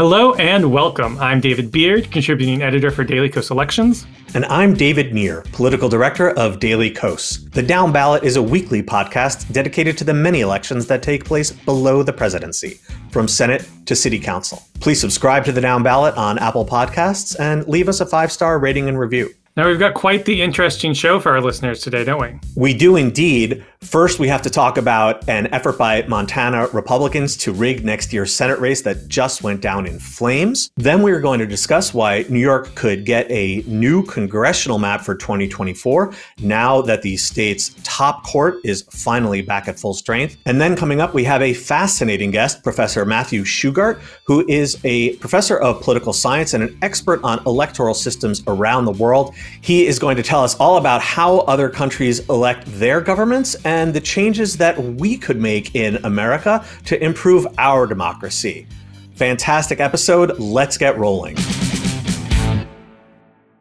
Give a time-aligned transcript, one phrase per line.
[0.00, 1.18] Hello and welcome.
[1.18, 4.06] I'm David Beard, contributing editor for Daily Kos Elections.
[4.32, 7.44] And I'm David Nir, political director of Daily Kos.
[7.50, 12.02] The Downballot is a weekly podcast dedicated to the many elections that take place below
[12.02, 14.62] the presidency, from Senate to City Council.
[14.80, 18.88] Please subscribe to the Downballot on Apple Podcasts and leave us a five star rating
[18.88, 19.34] and review.
[19.56, 22.38] Now, we've got quite the interesting show for our listeners today, don't we?
[22.54, 23.64] We do indeed.
[23.80, 28.32] First, we have to talk about an effort by Montana Republicans to rig next year's
[28.32, 30.70] Senate race that just went down in flames.
[30.76, 35.00] Then, we are going to discuss why New York could get a new congressional map
[35.00, 40.36] for 2024 now that the state's top court is finally back at full strength.
[40.46, 45.16] And then, coming up, we have a fascinating guest, Professor Matthew Shugart, who is a
[45.16, 49.34] professor of political science and an expert on electoral systems around the world.
[49.60, 53.92] He is going to tell us all about how other countries elect their governments and
[53.92, 58.66] the changes that we could make in America to improve our democracy.
[59.14, 60.38] Fantastic episode.
[60.38, 61.36] Let's get rolling.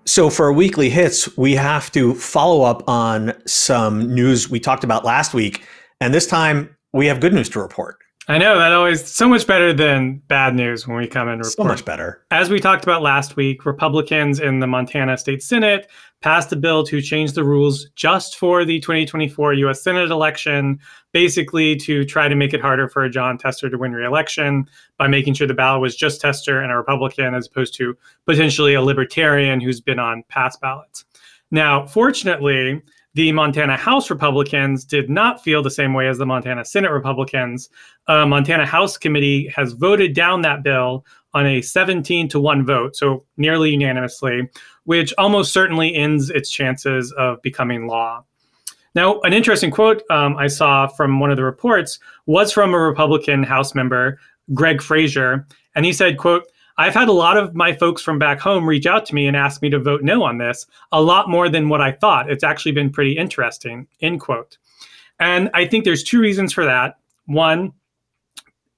[0.06, 5.06] So, for weekly hits, we have to follow up on some news we talked about
[5.06, 5.64] last week.
[6.02, 7.98] And this time, we have good news to report.
[8.30, 11.52] I know that always so much better than bad news when we come and report.
[11.52, 12.24] So much better.
[12.30, 15.90] As we talked about last week, Republicans in the Montana State Senate
[16.22, 19.82] passed a bill to change the rules just for the 2024 U.S.
[19.82, 20.80] Senate election,
[21.12, 24.70] basically to try to make it harder for Jon Tester to win re-election
[25.00, 28.76] by making sure the ballot was just Tester and a Republican as opposed to potentially
[28.76, 31.04] a Libertarian who's been on past ballots.
[31.50, 32.80] Now, fortunately,
[33.20, 37.68] the Montana House Republicans did not feel the same way as the Montana Senate Republicans.
[38.08, 42.96] Uh, Montana House Committee has voted down that bill on a 17 to 1 vote,
[42.96, 44.48] so nearly unanimously,
[44.86, 48.24] which almost certainly ends its chances of becoming law.
[48.96, 52.80] Now, an interesting quote um, I saw from one of the reports was from a
[52.80, 54.18] Republican House member,
[54.54, 56.46] Greg Frazier, and he said, quote,
[56.80, 59.36] I've had a lot of my folks from back home reach out to me and
[59.36, 62.32] ask me to vote no on this, a lot more than what I thought.
[62.32, 64.58] It's actually been pretty interesting, end quote.
[65.20, 66.96] And I think there's two reasons for that.
[67.26, 67.74] One,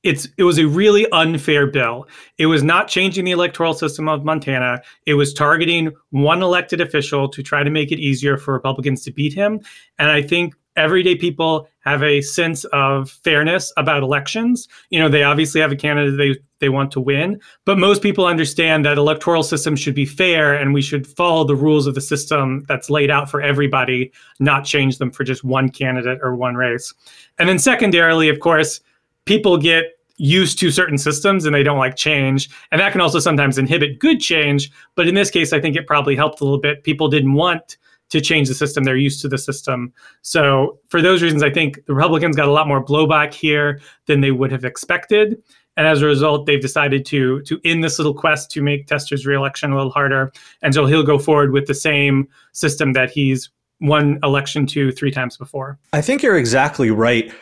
[0.02, 2.08] it's it was a really unfair bill.
[2.40, 4.82] It was not changing the electoral system of Montana.
[5.06, 9.12] It was targeting one elected official to try to make it easier for Republicans to
[9.12, 9.60] beat him.
[10.00, 14.68] And I think everyday people have a sense of fairness about elections.
[14.90, 18.28] You know, they obviously have a candidate they they want to win, but most people
[18.28, 22.02] understand that electoral systems should be fair and we should follow the rules of the
[22.02, 26.54] system that's laid out for everybody, not change them for just one candidate or one
[26.54, 26.94] race.
[27.40, 28.80] And then secondarily, of course,
[29.26, 29.86] people get
[30.18, 32.48] used to certain systems and they don't like change.
[32.72, 34.72] And that can also sometimes inhibit good change.
[34.94, 36.84] But in this case, I think it probably helped a little bit.
[36.84, 37.78] People didn't want
[38.12, 38.84] to change the system.
[38.84, 39.94] They're used to the system.
[40.22, 44.22] So for those reasons, I think the Republicans got a lot more blowback here than
[44.22, 45.42] they would have expected.
[45.78, 49.26] And as a result, they've decided to to end this little quest to make Tester's
[49.26, 50.32] reelection a little harder.
[50.62, 53.50] And so he'll go forward with the same system that he's
[53.80, 55.80] won election to three times before.
[55.94, 57.34] I think you're exactly right.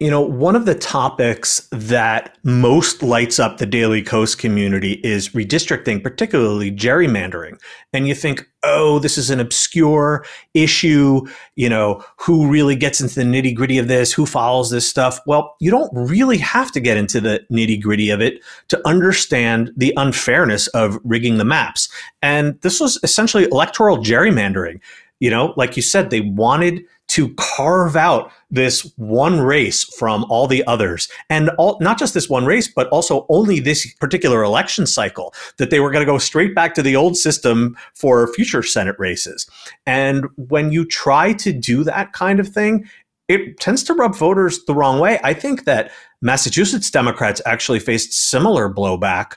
[0.00, 5.28] You know, one of the topics that most lights up the Daily Kos community is
[5.28, 7.60] redistricting, particularly gerrymandering.
[7.92, 11.24] And you think, oh, this is an obscure issue.
[11.54, 14.12] You know, who really gets into the nitty gritty of this?
[14.12, 15.20] Who follows this stuff?
[15.26, 19.70] Well, you don't really have to get into the nitty gritty of it to understand
[19.76, 21.88] the unfairness of rigging the maps.
[22.20, 24.80] And this was essentially electoral gerrymandering.
[25.20, 30.46] You know, like you said, they wanted to carve out this one race from all
[30.46, 31.08] the others.
[31.30, 35.70] And all, not just this one race but also only this particular election cycle that
[35.70, 39.48] they were going to go straight back to the old system for future senate races.
[39.86, 42.88] And when you try to do that kind of thing
[43.26, 45.18] it tends to rub voters the wrong way.
[45.24, 45.90] I think that
[46.20, 49.36] massachusetts democrats actually faced similar blowback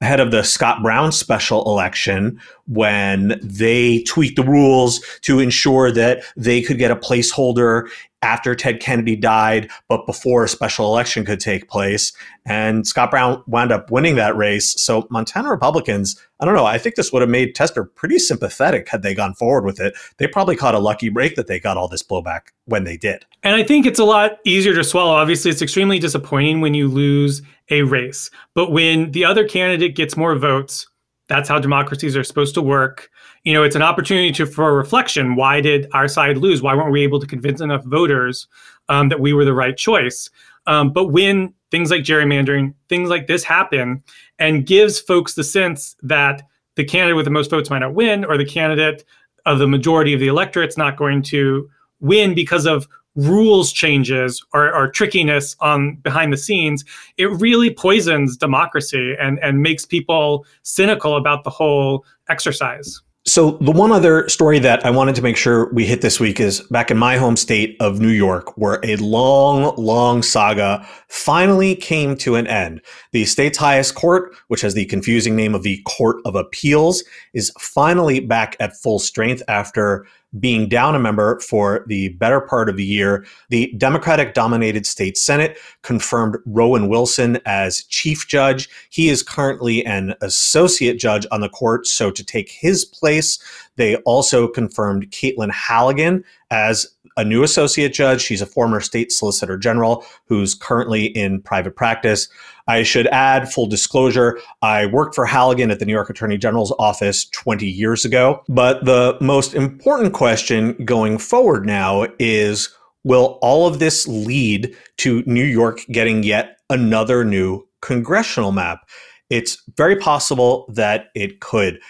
[0.00, 6.22] ahead of the Scott Brown special election when they tweaked the rules to ensure that
[6.36, 7.88] they could get a placeholder
[8.22, 12.12] after Ted Kennedy died, but before a special election could take place.
[12.44, 14.80] And Scott Brown wound up winning that race.
[14.80, 18.88] So Montana Republicans, I don't know, I think this would have made Tester pretty sympathetic
[18.88, 19.94] had they gone forward with it.
[20.16, 23.24] They probably caught a lucky break that they got all this blowback when they did.
[23.44, 25.12] And I think it's a lot easier to swallow.
[25.12, 28.30] Obviously, it's extremely disappointing when you lose a race.
[28.54, 30.86] But when the other candidate gets more votes,
[31.28, 33.10] that's how democracies are supposed to work.
[33.44, 35.36] You know, it's an opportunity to, for reflection.
[35.36, 36.62] Why did our side lose?
[36.62, 38.46] Why weren't we able to convince enough voters
[38.88, 40.30] um, that we were the right choice?
[40.66, 44.02] Um, but when things like gerrymandering, things like this happen,
[44.38, 46.42] and gives folks the sense that
[46.76, 49.04] the candidate with the most votes might not win, or the candidate
[49.44, 51.68] of the majority of the electorate's not going to
[52.00, 52.88] win because of
[53.18, 56.84] rules changes or, or trickiness on behind the scenes,
[57.16, 63.02] it really poisons democracy and, and makes people cynical about the whole exercise.
[63.26, 66.40] So, the one other story that I wanted to make sure we hit this week
[66.40, 71.74] is back in my home state of New York, where a long, long saga finally
[71.74, 72.80] came to an end.
[73.12, 77.04] The state's highest court, which has the confusing name of the Court of Appeals,
[77.34, 80.06] is finally back at full strength after
[80.38, 83.26] being down a member for the better part of the year.
[83.48, 88.68] The Democratic dominated state Senate confirmed Rowan Wilson as chief judge.
[88.90, 91.86] He is currently an associate judge on the court.
[91.86, 93.38] So to take his place,
[93.76, 96.86] they also confirmed Caitlin Halligan as
[97.18, 98.22] a new associate judge.
[98.22, 102.28] She's a former state solicitor general who's currently in private practice.
[102.68, 106.72] I should add full disclosure I worked for Halligan at the New York Attorney General's
[106.78, 108.42] office 20 years ago.
[108.48, 115.22] But the most important question going forward now is will all of this lead to
[115.26, 118.88] New York getting yet another new congressional map?
[119.28, 121.80] It's very possible that it could.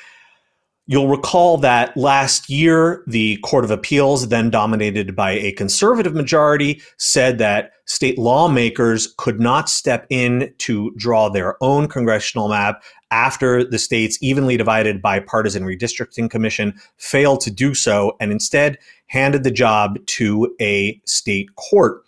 [0.90, 6.80] You'll recall that last year, the Court of Appeals, then dominated by a conservative majority,
[6.96, 13.62] said that state lawmakers could not step in to draw their own congressional map after
[13.62, 19.50] the state's evenly divided bipartisan redistricting commission failed to do so and instead handed the
[19.50, 22.02] job to a state court.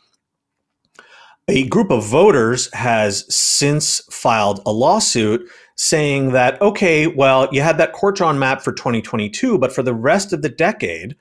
[1.48, 5.46] A group of voters has since filed a lawsuit
[5.80, 9.94] saying that, okay, well, you had that court drawn map for 2022, but for the
[9.94, 11.16] rest of the decade,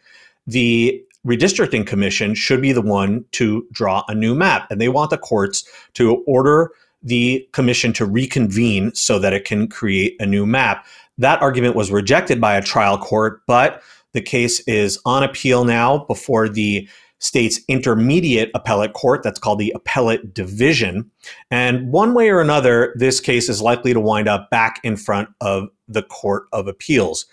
[0.45, 4.69] the redistricting commission should be the one to draw a new map.
[4.69, 5.63] And they want the courts
[5.93, 6.71] to order
[7.01, 10.85] the commission to reconvene so that it can create a new map.
[11.17, 15.99] That argument was rejected by a trial court, but the case is on appeal now
[15.99, 16.85] before the
[17.19, 21.09] state's intermediate appellate court, that's called the appellate division.
[21.51, 25.29] And one way or another, this case is likely to wind up back in front
[25.41, 27.25] of the Court of Appeals.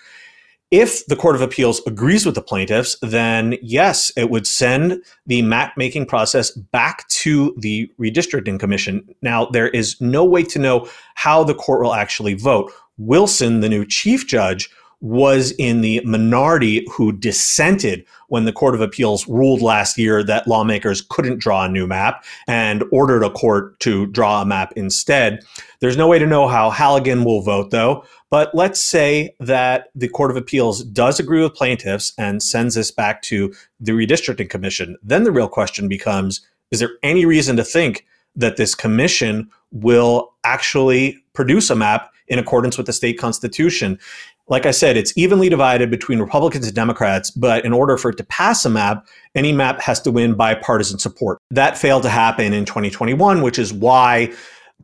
[0.72, 5.42] If the Court of Appeals agrees with the plaintiffs, then yes, it would send the
[5.42, 9.08] map making process back to the redistricting commission.
[9.22, 12.72] Now, there is no way to know how the court will actually vote.
[12.98, 14.68] Wilson, the new chief judge,
[15.06, 20.48] was in the minority who dissented when the Court of Appeals ruled last year that
[20.48, 25.44] lawmakers couldn't draw a new map and ordered a court to draw a map instead.
[25.78, 28.04] There's no way to know how Halligan will vote, though.
[28.30, 32.90] But let's say that the Court of Appeals does agree with plaintiffs and sends this
[32.90, 34.96] back to the redistricting commission.
[35.04, 38.04] Then the real question becomes is there any reason to think
[38.34, 44.00] that this commission will actually produce a map in accordance with the state constitution?
[44.48, 48.16] Like I said, it's evenly divided between Republicans and Democrats, but in order for it
[48.18, 51.38] to pass a map, any map has to win bipartisan support.
[51.50, 54.32] That failed to happen in 2021, which is why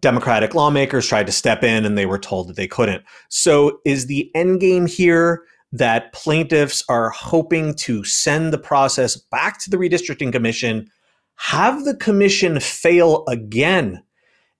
[0.01, 3.05] Democratic lawmakers tried to step in and they were told that they couldn't.
[3.29, 9.59] So, is the end game here that plaintiffs are hoping to send the process back
[9.61, 10.91] to the redistricting commission,
[11.37, 14.03] have the commission fail again?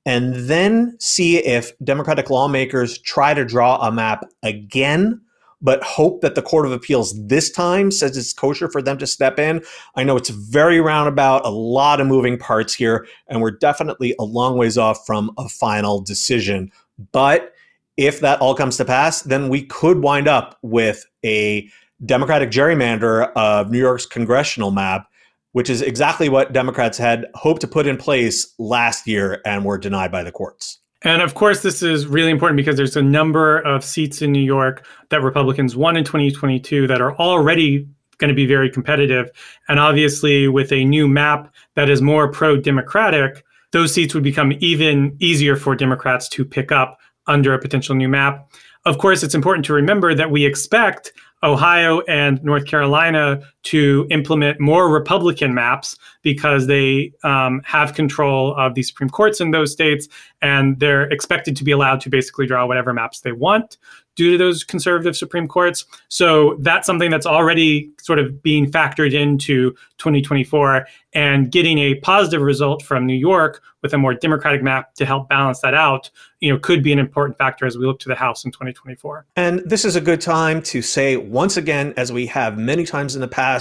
[0.05, 5.21] And then see if Democratic lawmakers try to draw a map again,
[5.61, 9.07] but hope that the Court of Appeals this time says it's kosher for them to
[9.07, 9.63] step in.
[9.95, 14.25] I know it's very roundabout, a lot of moving parts here, and we're definitely a
[14.25, 16.73] long ways off from a final decision.
[17.13, 17.53] But
[17.97, 21.69] if that all comes to pass, then we could wind up with a
[22.05, 25.07] Democratic gerrymander of New York's congressional map
[25.53, 29.79] which is exactly what Democrats had hoped to put in place last year and were
[29.79, 30.79] denied by the courts.
[31.05, 34.43] And of course, this is really important because there's a number of seats in New
[34.43, 39.31] York that Republicans won in 2022 that are already going to be very competitive.
[39.69, 44.53] And obviously, with a new map that is more pro Democratic, those seats would become
[44.61, 48.49] even easier for Democrats to pick up under a potential new map.
[48.85, 54.61] Of course, it's important to remember that we expect Ohio and North Carolina to implement
[54.61, 60.09] more Republican maps because they um, have control of the Supreme Courts in those states,
[60.41, 63.79] and they're expected to be allowed to basically draw whatever maps they want
[64.15, 65.85] due to those conservative Supreme Courts.
[66.09, 72.43] So that's something that's already sort of being factored into 2024 and getting a positive
[72.43, 76.53] result from New York with a more democratic map to help balance that out, you
[76.53, 79.27] know, could be an important factor as we look to the House in 2024.
[79.37, 83.15] And this is a good time to say once again, as we have many times
[83.15, 83.52] in the past,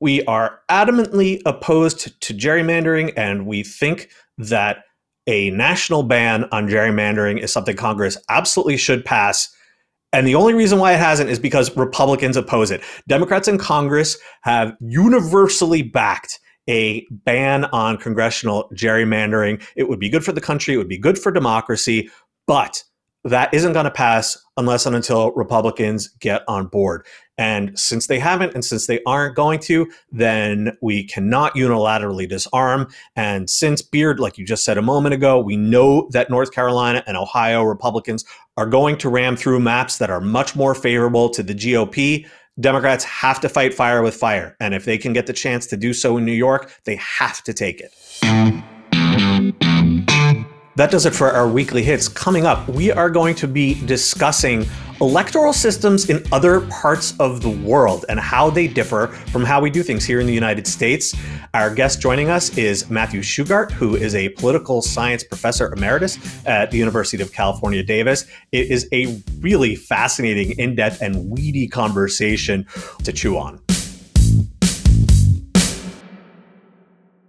[0.00, 4.84] we are adamantly opposed to gerrymandering and we think that
[5.26, 9.54] a national ban on gerrymandering is something Congress absolutely should pass.
[10.12, 12.82] And the only reason why it hasn't is because Republicans oppose it.
[13.08, 19.62] Democrats in Congress have universally backed a ban on congressional gerrymandering.
[19.76, 22.10] It would be good for the country, it would be good for democracy,
[22.46, 22.82] but
[23.24, 27.06] that isn't going to pass unless and until Republicans get on board.
[27.36, 32.88] And since they haven't, and since they aren't going to, then we cannot unilaterally disarm.
[33.16, 37.02] And since Beard, like you just said a moment ago, we know that North Carolina
[37.06, 38.24] and Ohio Republicans
[38.56, 42.26] are going to ram through maps that are much more favorable to the GOP.
[42.60, 44.56] Democrats have to fight fire with fire.
[44.60, 47.42] And if they can get the chance to do so in New York, they have
[47.44, 47.92] to take it.
[50.76, 52.08] That does it for our weekly hits.
[52.08, 54.66] Coming up, we are going to be discussing
[55.00, 59.70] electoral systems in other parts of the world and how they differ from how we
[59.70, 61.14] do things here in the United States.
[61.52, 66.72] Our guest joining us is Matthew Shugart, who is a political science professor emeritus at
[66.72, 68.26] the University of California, Davis.
[68.50, 72.66] It is a really fascinating, in depth, and weedy conversation
[73.04, 73.60] to chew on.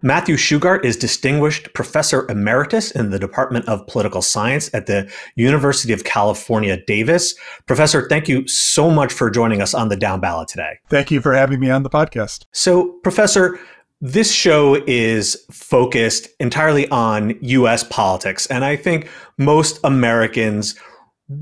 [0.05, 5.91] Matthew Shugart is Distinguished Professor Emeritus in the Department of Political Science at the University
[5.93, 7.33] of California, Davis.
[7.65, 10.77] Professor, thank you so much for joining us on the Downballot today.
[10.91, 12.45] Thank you for having me on the podcast.
[12.51, 13.59] So, Professor,
[13.99, 19.09] this show is focused entirely on US politics, and I think
[19.39, 20.75] most Americans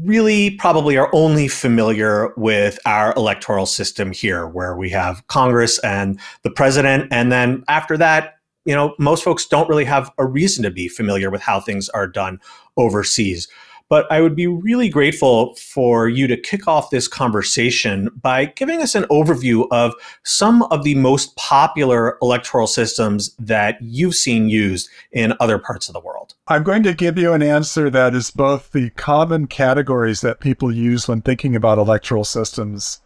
[0.05, 6.17] really probably are only familiar with our electoral system here, where we have Congress and
[6.43, 7.11] the president.
[7.11, 10.87] And then after that, you know, most folks don't really have a reason to be
[10.87, 12.39] familiar with how things are done
[12.77, 13.47] overseas.
[13.89, 18.81] But I would be really grateful for you to kick off this conversation by giving
[18.81, 19.93] us an overview of
[20.23, 25.93] some of the most popular electoral systems that you've seen used in other parts of
[25.93, 26.33] the world.
[26.47, 30.73] I'm going to give you an answer that is both the common categories that people
[30.73, 33.01] use when thinking about electoral systems,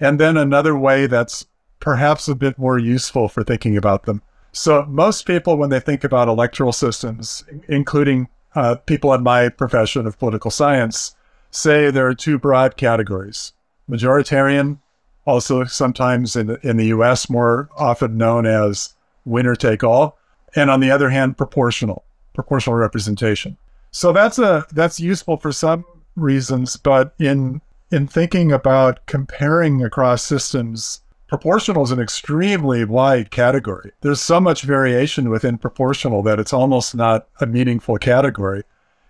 [0.00, 1.46] and then another way that's
[1.78, 4.22] perhaps a bit more useful for thinking about them.
[4.54, 10.06] So most people, when they think about electoral systems, including uh, people in my profession
[10.06, 11.16] of political science,
[11.50, 13.52] say there are two broad categories:
[13.90, 14.78] majoritarian,
[15.26, 17.28] also sometimes in in the U.S.
[17.28, 18.94] more often known as
[19.24, 20.18] winner take all,
[20.54, 23.56] and on the other hand, proportional, proportional representation.
[23.90, 25.84] So that's a that's useful for some
[26.14, 31.00] reasons, but in in thinking about comparing across systems
[31.34, 33.90] proportional is an extremely wide category.
[34.02, 38.62] There's so much variation within proportional that it's almost not a meaningful category.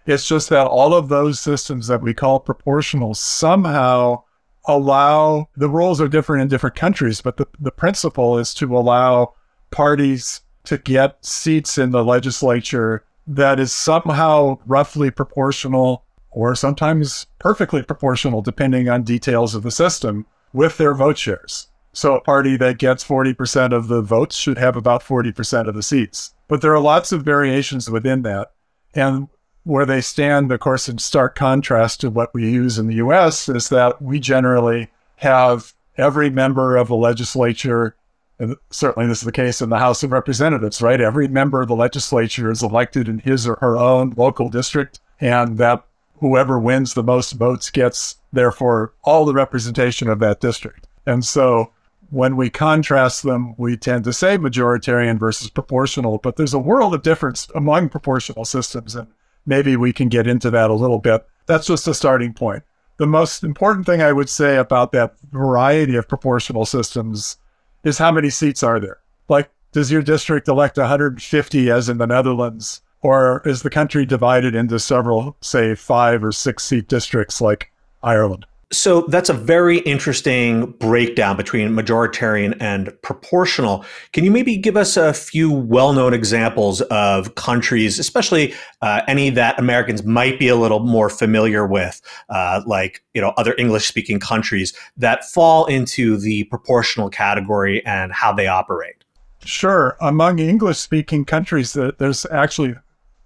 [0.06, 4.22] It's just that all of those systems that we call proportional somehow
[4.66, 9.34] allow the rules are different in different countries, but the, the principle is to allow
[9.70, 17.82] parties to get seats in the legislature that is somehow roughly proportional or sometimes perfectly
[17.82, 21.68] proportional, depending on details of the system, with their vote shares.
[21.94, 25.82] So a party that gets 40% of the votes should have about 40% of the
[25.82, 26.34] seats.
[26.48, 28.50] But there are lots of variations within that.
[28.94, 29.28] And
[29.62, 33.48] where they stand, of course, in stark contrast to what we use in the US
[33.48, 37.96] is that we generally have every member of the legislature,
[38.40, 41.00] and certainly this is the case in the House of Representatives, right?
[41.00, 45.58] Every member of the legislature is elected in his or her own local district, and
[45.58, 45.84] that
[46.18, 50.88] whoever wins the most votes gets, therefore, all the representation of that district.
[51.06, 51.70] And so
[52.14, 56.94] when we contrast them, we tend to say majoritarian versus proportional, but there's a world
[56.94, 59.08] of difference among proportional systems, and
[59.44, 61.26] maybe we can get into that a little bit.
[61.46, 62.62] That's just a starting point.
[62.98, 67.38] The most important thing I would say about that variety of proportional systems
[67.82, 69.00] is how many seats are there?
[69.28, 72.80] Like, does your district elect 150 as in the Netherlands?
[73.00, 77.72] Or is the country divided into several, say, five or six seat districts like
[78.04, 78.46] Ireland?
[78.72, 83.84] So that's a very interesting breakdown between majoritarian and proportional.
[84.12, 89.30] Can you maybe give us a few well known examples of countries, especially uh, any
[89.30, 93.86] that Americans might be a little more familiar with, uh, like you know other English
[93.86, 99.04] speaking countries that fall into the proportional category and how they operate?
[99.44, 99.96] Sure.
[100.00, 102.74] Among English speaking countries, there's actually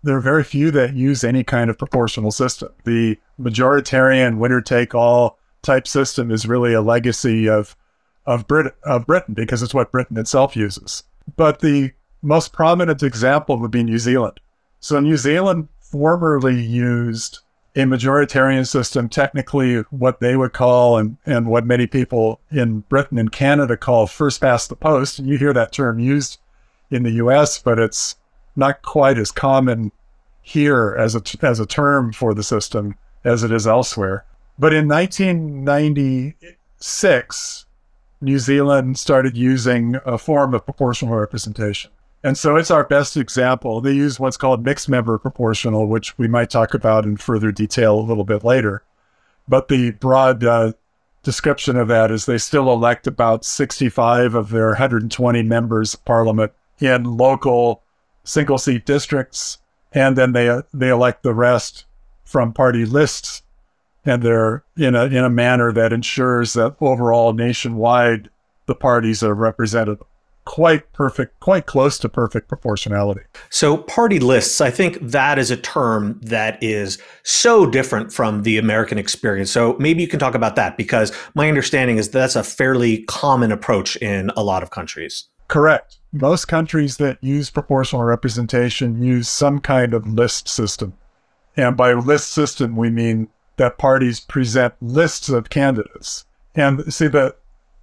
[0.09, 2.71] there are very few that use any kind of proportional system.
[2.85, 7.77] The majoritarian winner take all type system is really a legacy of
[8.27, 11.03] of, Brit- of Britain because it's what Britain itself uses.
[11.37, 14.41] But the most prominent example would be New Zealand.
[14.81, 17.41] So New Zealand formerly used
[17.77, 23.19] a majoritarian system, technically what they would call and, and what many people in Britain
[23.19, 25.19] and Canada call first past the post.
[25.19, 26.39] And you hear that term used
[26.91, 28.17] in the US, but it's
[28.57, 29.93] not quite as common
[30.49, 34.25] here as a, as a term for the system as it is elsewhere.
[34.59, 37.67] But in 1996,
[38.21, 41.91] New Zealand started using a form of proportional representation.
[42.25, 43.81] And so it's our best example.
[43.81, 47.99] They use what's called mixed member proportional, which we might talk about in further detail
[47.99, 48.83] a little bit later.
[49.47, 50.73] But the broad uh,
[51.23, 56.53] description of that is they still elect about 65 of their 120 members of parliament
[56.81, 57.83] in local
[58.25, 59.59] single seat districts.
[59.93, 61.85] And then they, they elect the rest
[62.25, 63.43] from party lists.
[64.05, 68.31] And they're in a, in a manner that ensures that overall nationwide,
[68.67, 69.99] the parties are represented
[70.49, 73.21] quite perfect, quite close to perfect proportionality.
[73.51, 78.57] So, party lists, I think that is a term that is so different from the
[78.57, 79.51] American experience.
[79.51, 83.53] So, maybe you can talk about that because my understanding is that's a fairly common
[83.53, 85.29] approach in a lot of countries.
[85.49, 85.98] Correct.
[86.13, 90.95] Most countries that use proportional representation use some kind of list system.
[91.57, 96.25] And by list system, we mean that parties present lists of candidates.
[96.55, 97.37] And see, the,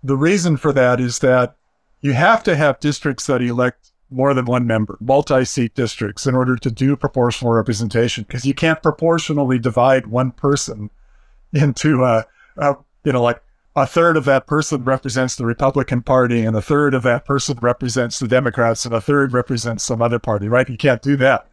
[0.04, 1.56] the reason for that is that
[2.02, 6.56] you have to have districts that elect more than one member, multi-seat districts, in order
[6.56, 10.90] to do proportional representation, because you can't proportionally divide one person
[11.54, 12.26] into a,
[12.58, 13.42] a, you know, like
[13.76, 17.58] a third of that person represents the Republican Party, and a third of that person
[17.62, 20.70] represents the Democrats, and a third represents some other party, right?
[20.70, 21.48] You can't do that.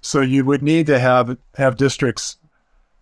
[0.00, 2.38] So you would need to have have districts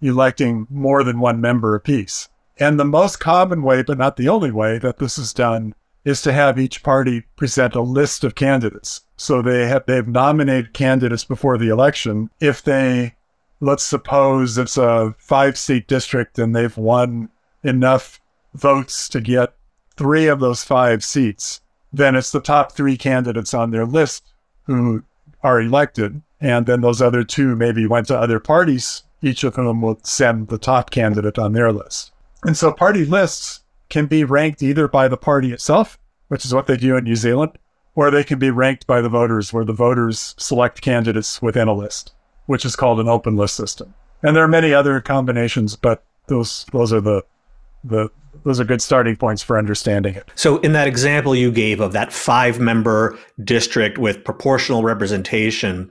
[0.00, 2.28] electing more than one member apiece.
[2.58, 6.22] And the most common way, but not the only way, that this is done is
[6.22, 9.02] to have each party present a list of candidates.
[9.16, 12.30] So they have they've nominated candidates before the election.
[12.40, 13.14] If they
[13.60, 17.30] let's suppose it's a five seat district and they've won
[17.62, 18.20] enough
[18.56, 19.54] votes to get
[19.96, 21.60] three of those five seats,
[21.92, 24.32] then it's the top three candidates on their list
[24.64, 25.02] who
[25.42, 26.22] are elected.
[26.40, 29.02] And then those other two maybe went to other parties.
[29.22, 32.12] Each of them will send the top candidate on their list.
[32.42, 35.98] And so party lists can be ranked either by the party itself,
[36.28, 37.52] which is what they do in New Zealand,
[37.94, 41.72] or they can be ranked by the voters, where the voters select candidates within a
[41.72, 42.12] list,
[42.46, 43.94] which is called an open list system.
[44.22, 47.22] And there are many other combinations, but those those are the
[47.84, 48.10] the
[48.46, 50.30] those are good starting points for understanding it.
[50.36, 55.90] So, in that example you gave of that five member district with proportional representation,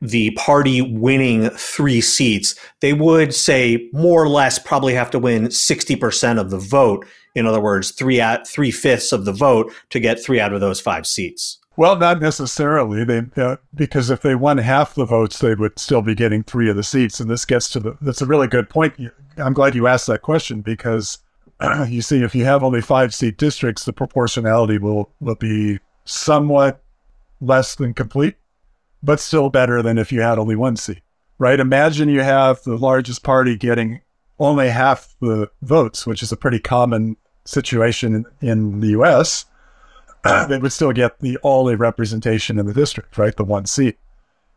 [0.00, 5.48] the party winning three seats, they would say more or less probably have to win
[5.48, 7.04] 60% of the vote.
[7.34, 10.62] In other words, three at three fifths of the vote to get three out of
[10.62, 11.58] those five seats.
[11.76, 13.04] Well, not necessarily.
[13.04, 16.70] They uh, because if they won half the votes, they would still be getting three
[16.70, 17.20] of the seats.
[17.20, 17.98] And this gets to the.
[18.00, 18.94] That's a really good point.
[19.36, 21.18] I'm glad you asked that question because
[21.88, 26.82] you see, if you have only five seat districts, the proportionality will will be somewhat
[27.40, 28.36] less than complete
[29.02, 31.00] but still better than if you had only one seat,
[31.38, 31.60] right?
[31.60, 34.00] Imagine you have the largest party getting
[34.38, 39.46] only half the votes, which is a pretty common situation in, in the US.
[40.48, 43.36] they would still get the only representation in the district, right?
[43.36, 43.98] The one seat.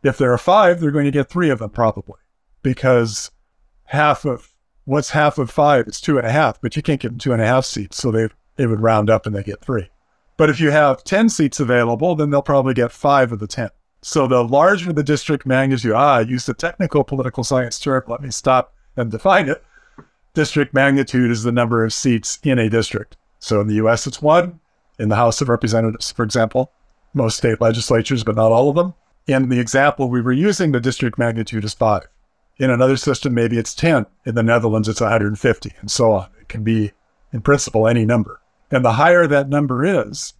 [0.02, 2.18] If there are five, they're going to get three of them probably
[2.62, 3.30] because
[3.84, 4.50] half of
[4.84, 5.86] what's half of five?
[5.86, 7.96] It's two and a half, but you can't give them two and a half seats.
[7.96, 9.90] So they, they would round up and they get three.
[10.36, 13.70] But if you have 10 seats available, then they'll probably get five of the 10.
[14.02, 18.02] So the larger the district magnitude, ah, I use the technical political science term.
[18.06, 19.64] Let me stop and define it.
[20.34, 23.16] District magnitude is the number of seats in a district.
[23.38, 24.60] So in the US, it's one.
[24.98, 26.70] In the House of Representatives, for example,
[27.14, 28.94] most state legislatures, but not all of them.
[29.26, 32.06] In the example we were using, the district magnitude is five.
[32.58, 34.06] In another system, maybe it's 10.
[34.24, 36.28] In the Netherlands, it's 150, and so on.
[36.40, 36.92] It can be,
[37.32, 38.40] in principle, any number.
[38.70, 40.34] And the higher that number is,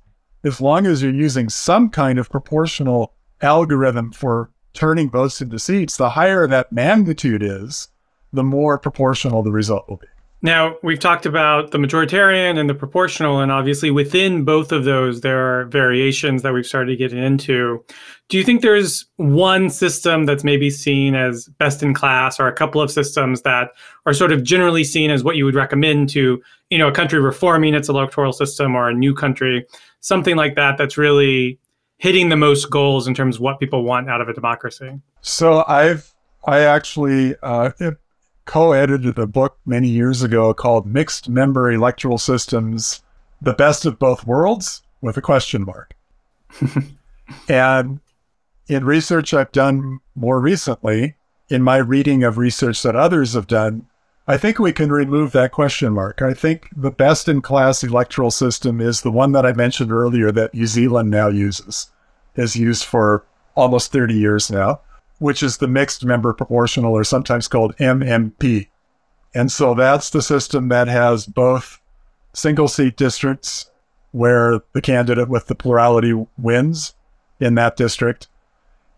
[0.44, 5.96] as long as you're using some kind of proportional algorithm for turning votes into seats,
[5.96, 7.88] the higher that magnitude is,
[8.32, 10.06] the more proportional the result will be.
[10.44, 15.22] Now, we've talked about the majoritarian and the proportional, and obviously within both of those,
[15.22, 17.82] there are variations that we've started getting into.
[18.28, 22.52] Do you think there's one system that's maybe seen as best in class, or a
[22.52, 23.70] couple of systems that
[24.04, 27.20] are sort of generally seen as what you would recommend to, you know, a country
[27.20, 29.64] reforming its electoral system or a new country,
[30.00, 31.58] something like that that's really
[31.96, 35.00] hitting the most goals in terms of what people want out of a democracy?
[35.22, 36.12] So I've
[36.46, 37.70] I actually uh,
[38.44, 43.02] co-edited a book many years ago called "Mixed Member Electoral Systems:
[43.40, 45.94] The Best of Both Worlds" with a question mark.
[47.48, 48.00] and
[48.68, 51.16] in research I've done more recently,
[51.48, 53.86] in my reading of research that others have done,
[54.26, 56.22] I think we can remove that question mark.
[56.22, 60.32] I think the best in class electoral system is the one that I mentioned earlier
[60.32, 61.90] that New Zealand now uses
[62.34, 64.80] has used for almost 30 years now,
[65.24, 68.68] which is the mixed member proportional or sometimes called MMP.
[69.34, 71.80] And so that's the system that has both
[72.34, 73.70] single seat districts
[74.10, 76.92] where the candidate with the plurality wins
[77.40, 78.28] in that district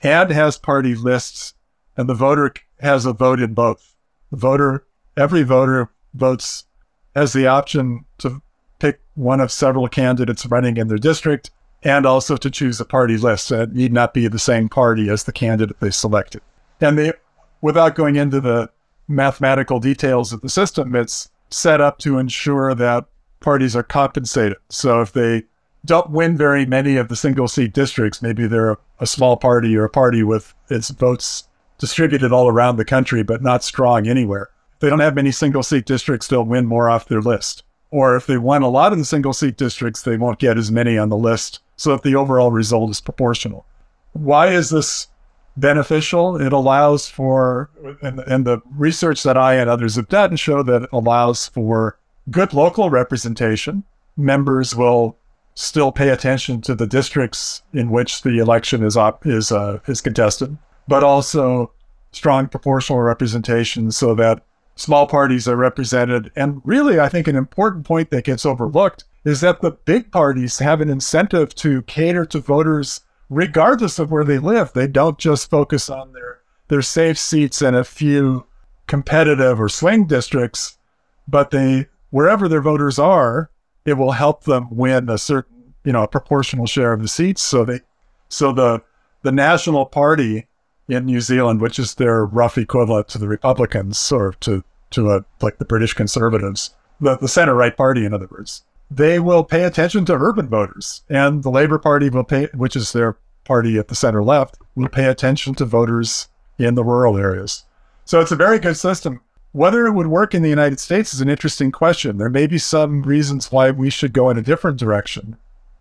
[0.02, 1.54] and has party lists
[1.96, 3.94] and the voter has a vote in both.
[4.32, 4.84] The voter,
[5.16, 6.66] every voter votes
[7.14, 8.42] has the option to
[8.80, 11.52] pick one of several candidates running in their district
[11.86, 13.52] and also to choose a party list.
[13.52, 16.42] It need not be the same party as the candidate they selected.
[16.80, 17.12] And they,
[17.60, 18.70] without going into the
[19.06, 23.04] mathematical details of the system, it's set up to ensure that
[23.38, 24.56] parties are compensated.
[24.68, 25.44] So if they
[25.84, 29.84] don't win very many of the single seat districts, maybe they're a small party or
[29.84, 34.50] a party with its votes distributed all around the country, but not strong anywhere.
[34.74, 37.62] If they don't have many single seat districts, they'll win more off their list.
[37.92, 40.72] Or if they won a lot of the single seat districts, they won't get as
[40.72, 43.64] many on the list so that the overall result is proportional.
[44.12, 45.08] Why is this
[45.56, 46.40] beneficial?
[46.40, 47.70] It allows for,
[48.02, 51.98] and, and the research that I and others have done show that it allows for
[52.30, 53.84] good local representation.
[54.16, 55.16] Members will
[55.54, 60.00] still pay attention to the districts in which the election is op- is uh, is
[60.00, 60.56] contested,
[60.88, 61.72] but also
[62.12, 64.42] strong proportional representation so that
[64.74, 66.30] small parties are represented.
[66.36, 70.60] And really, I think an important point that gets overlooked is that the big parties
[70.60, 74.72] have an incentive to cater to voters regardless of where they live.
[74.72, 78.46] They don't just focus on their, their safe seats in a few
[78.86, 80.78] competitive or swing districts,
[81.26, 83.50] but they, wherever their voters are,
[83.84, 87.42] it will help them win a certain, you know, a proportional share of the seats.
[87.42, 87.80] So they,
[88.28, 88.80] so the,
[89.22, 90.46] the National Party
[90.88, 95.24] in New Zealand, which is their rough equivalent to the Republicans or to, to a,
[95.42, 99.64] like the British Conservatives, the, the center right party, in other words, they will pay
[99.64, 103.88] attention to urban voters, and the Labor Party will pay, which is their party at
[103.88, 107.64] the center left, will pay attention to voters in the rural areas.
[108.04, 109.20] So it's a very good system.
[109.52, 112.18] Whether it would work in the United States is an interesting question.
[112.18, 115.36] There may be some reasons why we should go in a different direction,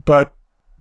[0.05, 0.33] but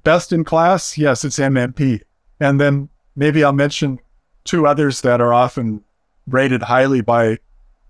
[0.05, 2.03] best in class, yes, it's MMP.
[2.41, 3.99] And then maybe I'll mention
[4.45, 5.83] two others that are often
[6.27, 7.39] rated highly by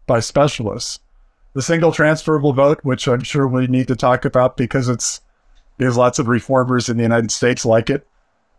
[0.06, 1.00] by specialists
[1.54, 5.20] the single transferable vote, which I'm sure we need to talk about because it's
[5.78, 8.06] there's lots of reformers in the United States like it.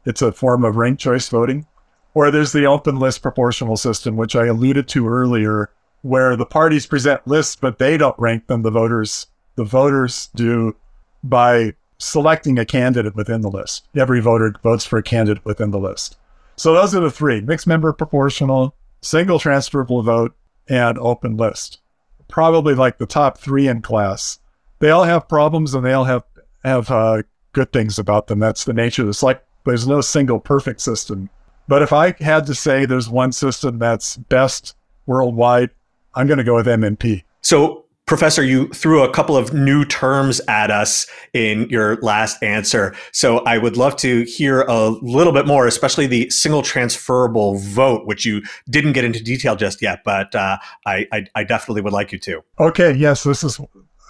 [0.05, 1.67] It's a form of ranked choice voting.
[2.13, 5.69] Or there's the open list proportional system, which I alluded to earlier,
[6.01, 8.61] where the parties present lists, but they don't rank them.
[8.61, 10.75] The voters, the voters do
[11.23, 13.87] by selecting a candidate within the list.
[13.95, 16.17] Every voter votes for a candidate within the list.
[16.55, 20.35] So those are the three: mixed member proportional, single transferable vote,
[20.69, 21.79] and open list
[22.27, 24.39] probably like the top three in class.
[24.79, 26.23] They all have problems and they all have
[26.63, 28.39] have uh, good things about them.
[28.39, 29.07] That's the nature.
[29.07, 31.29] It's like there's no single perfect system.
[31.67, 35.71] But if I had to say there's one system that's best worldwide,
[36.13, 37.23] I'm going to go with MMP.
[37.41, 42.93] So Professor, you threw a couple of new terms at us in your last answer.
[43.11, 48.05] So I would love to hear a little bit more, especially the single transferable vote,
[48.05, 51.93] which you didn't get into detail just yet, but uh, I, I, I, definitely would
[51.93, 52.43] like you to.
[52.59, 53.59] Okay, yes, this is,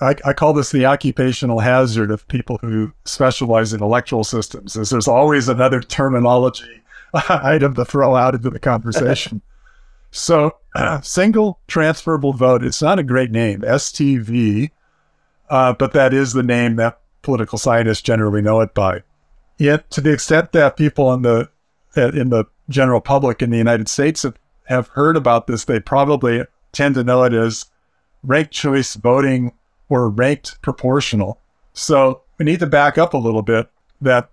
[0.01, 4.89] I, I call this the occupational hazard of people who specialize in electoral systems, is
[4.89, 6.83] there's always another terminology
[7.29, 9.41] item to throw out into the conversation.
[10.15, 12.63] So, uh, single transferable vote.
[12.63, 14.71] It's not a great name, STV,
[15.49, 19.03] uh, but that is the name that political scientists generally know it by.
[19.57, 21.49] Yet, to the extent that people in the
[21.95, 26.43] in the general public in the United States have, have heard about this, they probably
[26.73, 27.67] tend to know it as
[28.21, 29.53] ranked choice voting
[29.87, 31.39] or ranked proportional.
[31.71, 33.69] So we need to back up a little bit.
[34.01, 34.29] That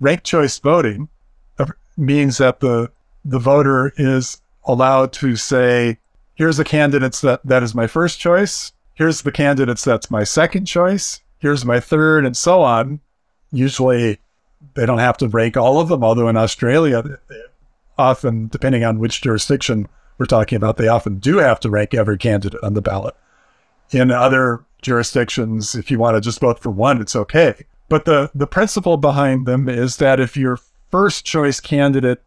[0.00, 1.08] ranked choice voting
[1.58, 2.90] uh, means that the
[3.24, 5.98] the voter is allowed to say,
[6.34, 8.72] here's the candidates that, that is my first choice.
[8.94, 11.20] Here's the candidates that's my second choice.
[11.38, 13.00] Here's my third, and so on.
[13.50, 14.18] Usually,
[14.74, 17.18] they don't have to rank all of them, although in Australia,
[17.98, 22.18] often, depending on which jurisdiction we're talking about, they often do have to rank every
[22.18, 23.14] candidate on the ballot.
[23.90, 27.66] In other jurisdictions, if you want to just vote for one, it's okay.
[27.88, 30.58] But the, the principle behind them is that if your
[30.90, 32.22] first choice candidate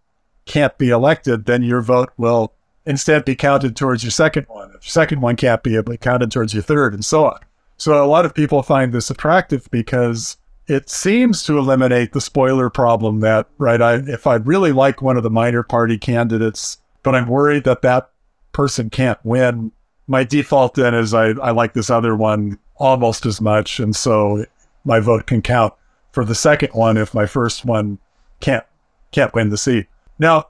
[0.45, 2.53] can't be elected, then your vote will
[2.85, 4.69] instead be counted towards your second one.
[4.69, 7.39] If your second one can't be, it'll be counted towards your third, and so on.
[7.77, 12.69] So a lot of people find this attractive because it seems to eliminate the spoiler
[12.69, 17.15] problem that, right, I, if I really like one of the minor party candidates, but
[17.15, 18.09] I'm worried that that
[18.51, 19.71] person can't win,
[20.07, 23.79] my default then is I, I like this other one almost as much.
[23.79, 24.45] And so
[24.83, 25.73] my vote can count
[26.11, 27.99] for the second one if my first one
[28.39, 28.65] can't
[29.11, 29.87] can't win the seat.
[30.17, 30.45] Now,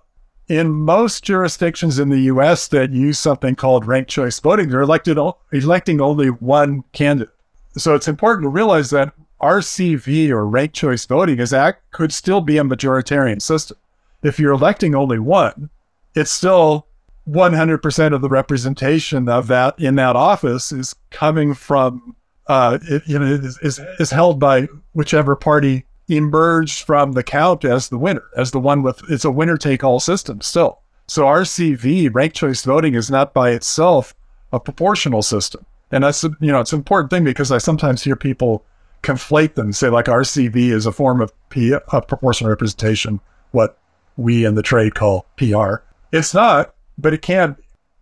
[0.48, 2.68] in most jurisdictions in the U.S.
[2.68, 5.18] that use something called ranked choice voting, they're elected
[5.52, 7.34] electing only one candidate.
[7.78, 12.42] So it's important to realize that RCV or ranked choice voting is act could still
[12.42, 13.78] be a majoritarian system.
[14.24, 15.70] If you're electing only one,
[16.16, 16.88] it's still
[17.28, 22.16] 100% of the representation of that in that office is coming from
[22.48, 27.66] uh, it, you know is, is, is held by whichever party emerged from the count
[27.66, 30.80] as the winner, as the one with it's a winner take all system still.
[31.08, 34.16] So RCV ranked choice voting is not by itself
[34.52, 38.16] a proportional system, and that's you know it's an important thing because I sometimes hear
[38.16, 38.64] people
[39.04, 43.20] conflate them, say like RCV is a form of P, of proportional representation,
[43.52, 43.78] what
[44.18, 45.76] we in the trade call PR.
[46.12, 47.58] It's not but it can.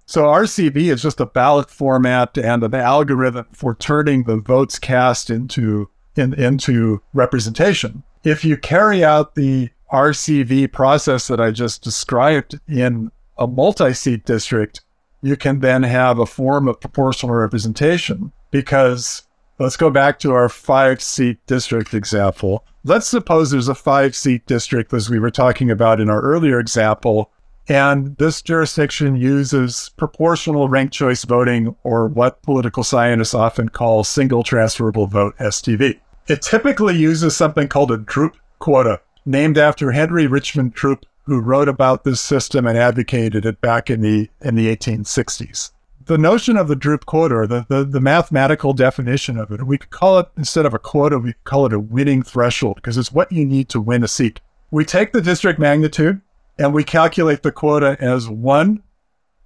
[0.06, 5.30] So RCV is just a ballot format and an algorithm for turning the votes cast
[5.30, 8.04] into in, into representation.
[8.24, 14.82] If you carry out the RCV process that I just described in a multi-seat district,
[15.22, 19.24] you can then have a form of proportional representation because
[19.60, 22.66] let's go back to our five seat district example.
[22.84, 26.60] Let's suppose there's a five seat district, as we were talking about in our earlier
[26.60, 27.32] example,
[27.68, 34.44] and this jurisdiction uses proportional ranked choice voting, or what political scientists often call single
[34.44, 36.00] transferable vote STV.
[36.28, 41.70] It typically uses something called a Droop quota, named after Henry Richmond Droop, who wrote
[41.70, 45.72] about this system and advocated it back in the in the 1860s.
[46.06, 49.78] The notion of the droop quota, or the, the, the mathematical definition of it, we
[49.78, 52.98] could call it instead of a quota, we could call it a winning threshold because
[52.98, 54.42] it's what you need to win a seat.
[54.70, 56.20] We take the district magnitude,
[56.58, 58.84] and we calculate the quota as 1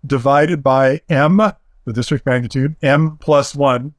[0.06, 3.94] divided by m, the district magnitude, m plus 1,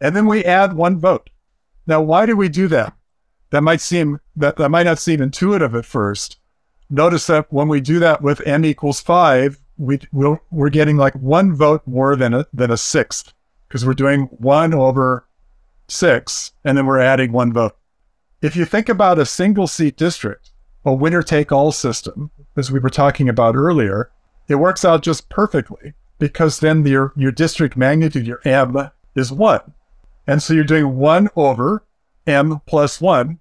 [0.00, 1.30] and then we add one vote.
[1.86, 2.94] Now, why do we do that?
[3.50, 6.38] That might seem that, that might not seem intuitive at first.
[6.90, 11.14] Notice that when we do that with m equals 5, we, we'll, we're getting like
[11.14, 13.32] one vote more than a, than a sixth
[13.66, 15.26] because we're doing 1 over
[15.88, 17.76] 6, and then we're adding one vote.
[18.40, 20.50] If you think about a single seat district,
[20.84, 24.10] a winner take all system, as we were talking about earlier,
[24.48, 29.60] it works out just perfectly because then your, your district magnitude, your M, is 1.
[30.26, 31.84] And so you're doing 1 over
[32.26, 33.38] M plus 1.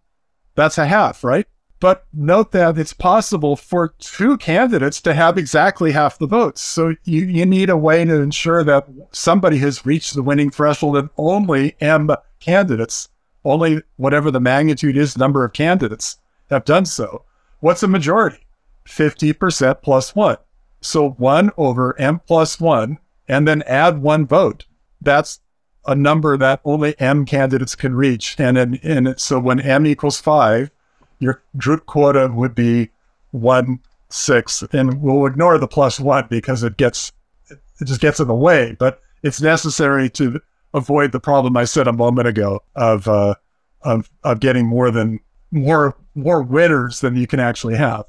[0.56, 1.48] That's a half, right?
[1.80, 6.62] But note that it's possible for two candidates to have exactly half the votes.
[6.62, 10.98] So you, you need a way to ensure that somebody has reached the winning threshold
[10.98, 13.10] and only M candidates,
[13.46, 16.18] only whatever the magnitude is, number of candidates
[16.50, 17.26] have done so.
[17.60, 18.47] What's a majority?
[18.88, 20.38] 50% plus one.
[20.82, 22.98] So one over M plus one,
[23.28, 24.66] and then add one vote.
[25.02, 25.42] That's
[25.86, 28.36] a number that only M candidates can reach.
[28.40, 30.72] And, in, and so when M equals five,
[31.20, 32.90] your Droop quota would be
[33.32, 34.64] one six.
[34.72, 37.12] And we'll ignore the plus one because it gets,
[37.50, 40.40] it just gets in the way, but it's necessary to
[40.74, 43.36] avoid the problem I said a moment ago of, uh,
[43.82, 45.20] of, of getting more than
[45.52, 48.06] more, more winners than you can actually have.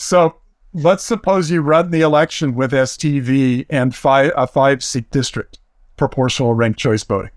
[0.00, 0.36] So
[0.72, 5.58] let's suppose you run the election with STV and five, a five seat district,
[5.96, 7.32] proportional ranked choice voting.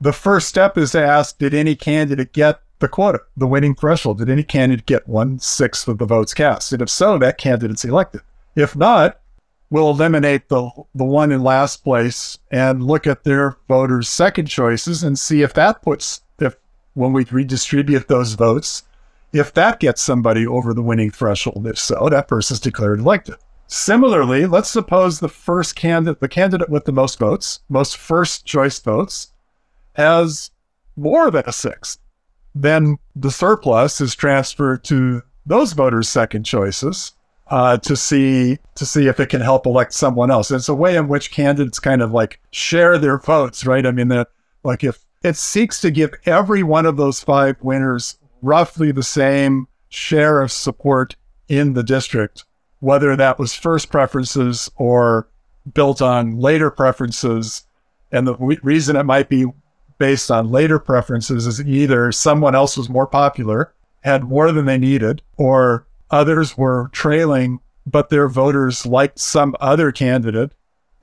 [0.00, 4.18] The first step is to ask Did any candidate get the quota, the winning threshold?
[4.18, 6.72] Did any candidate get one sixth of the votes cast?
[6.72, 8.22] And if so, that candidate's elected.
[8.56, 9.20] If not,
[9.70, 15.04] we'll eliminate the, the one in last place and look at their voters' second choices
[15.04, 16.56] and see if that puts, if
[16.94, 18.82] when we redistribute those votes,
[19.32, 23.36] if that gets somebody over the winning threshold, if so, that person's declared elected.
[23.66, 28.78] Similarly, let's suppose the first candidate, the candidate with the most votes, most first choice
[28.78, 29.32] votes,
[29.94, 30.50] has
[30.96, 31.98] more than a sixth.
[32.54, 37.12] Then the surplus is transferred to those voters' second choices
[37.48, 40.50] uh, to see to see if it can help elect someone else.
[40.50, 43.86] It's a way in which candidates kind of like share their votes, right?
[43.86, 44.28] I mean, that
[44.64, 49.68] like if it seeks to give every one of those five winners roughly the same
[49.88, 51.16] share of support
[51.48, 52.44] in the district,
[52.80, 55.28] whether that was first preferences or
[55.72, 57.64] built on later preferences.
[58.10, 59.46] And the w- reason it might be
[59.98, 64.78] based on later preferences is either someone else was more popular, had more than they
[64.78, 70.52] needed, or others were trailing, but their voters liked some other candidate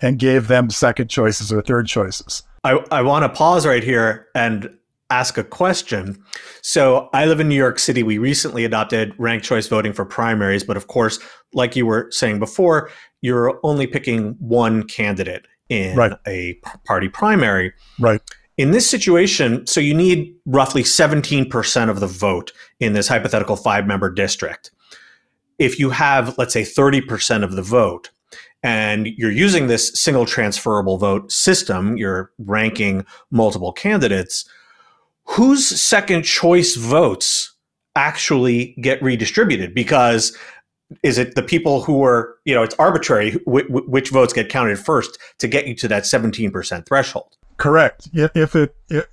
[0.01, 2.43] and gave them second choices or third choices.
[2.63, 4.69] I, I want to pause right here and
[5.09, 6.21] ask a question.
[6.61, 8.03] So I live in New York City.
[8.03, 11.19] We recently adopted ranked choice voting for primaries, but of course,
[11.53, 12.89] like you were saying before,
[13.21, 16.13] you're only picking one candidate in right.
[16.27, 17.73] a party primary.
[17.99, 18.21] Right.
[18.57, 23.87] In this situation, so you need roughly 17% of the vote in this hypothetical five
[23.87, 24.71] member district.
[25.57, 28.09] If you have, let's say, 30% of the vote,
[28.61, 34.45] and you're using this single transferable vote system, you're ranking multiple candidates,
[35.29, 37.53] whose second choice votes
[37.95, 39.75] actually get redistributed?
[39.75, 40.35] Because
[41.03, 45.19] is it the people who were, you know, it's arbitrary which votes get counted first
[45.37, 47.37] to get you to that 17% threshold?
[47.57, 48.09] Correct.
[48.13, 49.05] If it, if,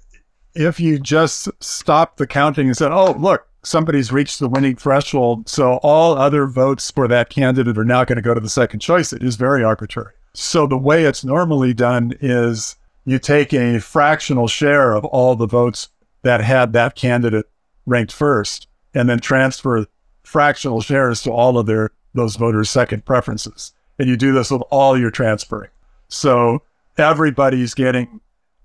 [0.55, 5.49] if you just stop the counting and said, oh, look, somebody's reached the winning threshold,
[5.51, 8.81] so all other votes for that candidate are now going to go to the second
[8.81, 10.15] choice, it is very arbitrary.
[10.33, 15.47] So the way it's normally done is you take a fractional share of all the
[15.47, 15.89] votes
[16.27, 17.47] that had that candidate
[17.87, 19.87] ranked first and then transfer
[20.23, 23.73] fractional shares to all of their those voters' second preferences.
[23.99, 25.71] And you do this with all your transferring.
[26.09, 26.63] So
[26.99, 28.21] everybody's getting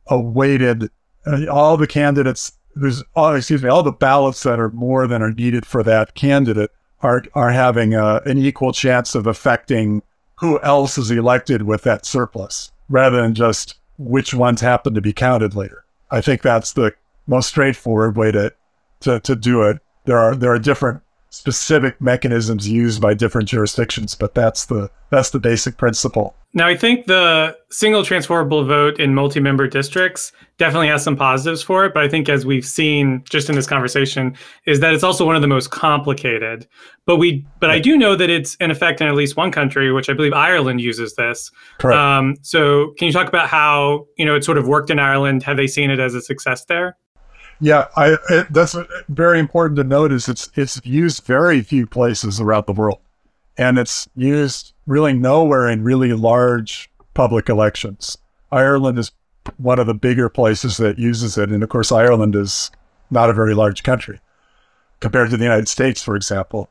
[0.08, 0.89] a weighted,
[1.26, 5.21] uh, all the candidates, there's all, excuse me, all the ballots that are more than
[5.21, 6.71] are needed for that candidate
[7.02, 10.02] are, are having a, uh, an equal chance of affecting
[10.39, 15.13] who else is elected with that surplus rather than just which ones happen to be
[15.13, 15.84] counted later.
[16.10, 16.93] I think that's the
[17.27, 18.53] most straightforward way to,
[19.01, 19.79] to, to do it.
[20.05, 25.31] There are, there are different specific mechanisms used by different jurisdictions, but that's the that's
[25.31, 26.36] the basic principle.
[26.53, 31.86] Now, I think the single transferable vote in multi-member districts definitely has some positives for
[31.86, 35.25] it, but I think as we've seen just in this conversation, is that it's also
[35.25, 36.67] one of the most complicated.
[37.05, 39.91] But we, but I do know that it's in effect in at least one country,
[39.91, 41.51] which I believe Ireland uses this.
[41.77, 41.97] Correct.
[41.97, 45.43] Um, so, can you talk about how you know it sort of worked in Ireland?
[45.43, 46.97] Have they seen it as a success there?
[47.62, 48.76] Yeah, I it, that's
[49.08, 50.12] very important to note.
[50.12, 53.00] Is it's it's used very few places around the world,
[53.56, 58.17] and it's used really nowhere in really large public elections.
[58.52, 59.12] Ireland is
[59.58, 62.71] one of the bigger places that uses it, and of course, Ireland is
[63.12, 64.19] not a very large country
[65.00, 66.67] compared to the United States, for example.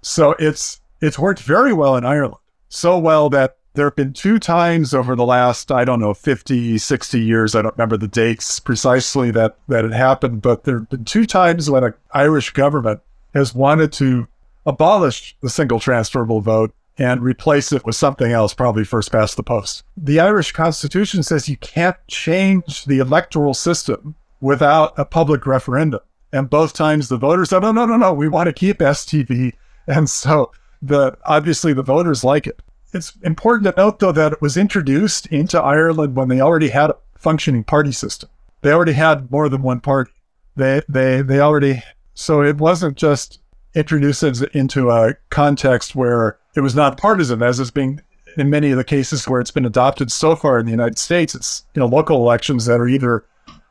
[0.00, 2.40] So it's it's worked very well in Ireland,
[2.70, 6.78] so well that there have been two times over the last, I don't know, 50,
[6.78, 7.54] 60 years.
[7.54, 11.24] I don't remember the dates precisely that, that it happened, but there have been two
[11.26, 13.00] times when an Irish government
[13.34, 14.26] has wanted to
[14.66, 19.44] abolish the single transferable vote and replace it with something else, probably first past the
[19.44, 19.84] post.
[19.96, 26.00] The Irish Constitution says you can't change the electoral system without a public referendum.
[26.32, 29.52] And both times the voters said, no, no, no, no, we want to keep STV.
[29.86, 30.50] And so
[30.82, 32.60] the obviously the voters like it.
[32.92, 36.90] It's important to note, though, that it was introduced into Ireland when they already had
[36.90, 38.30] a functioning party system.
[38.62, 40.10] They already had more than one party.
[40.56, 41.82] They they they already
[42.14, 43.40] so it wasn't just
[43.74, 48.00] introduced into a context where it was not partisan, as is being
[48.36, 51.34] in many of the cases where it's been adopted so far in the United States.
[51.34, 53.24] It's you know local elections that are either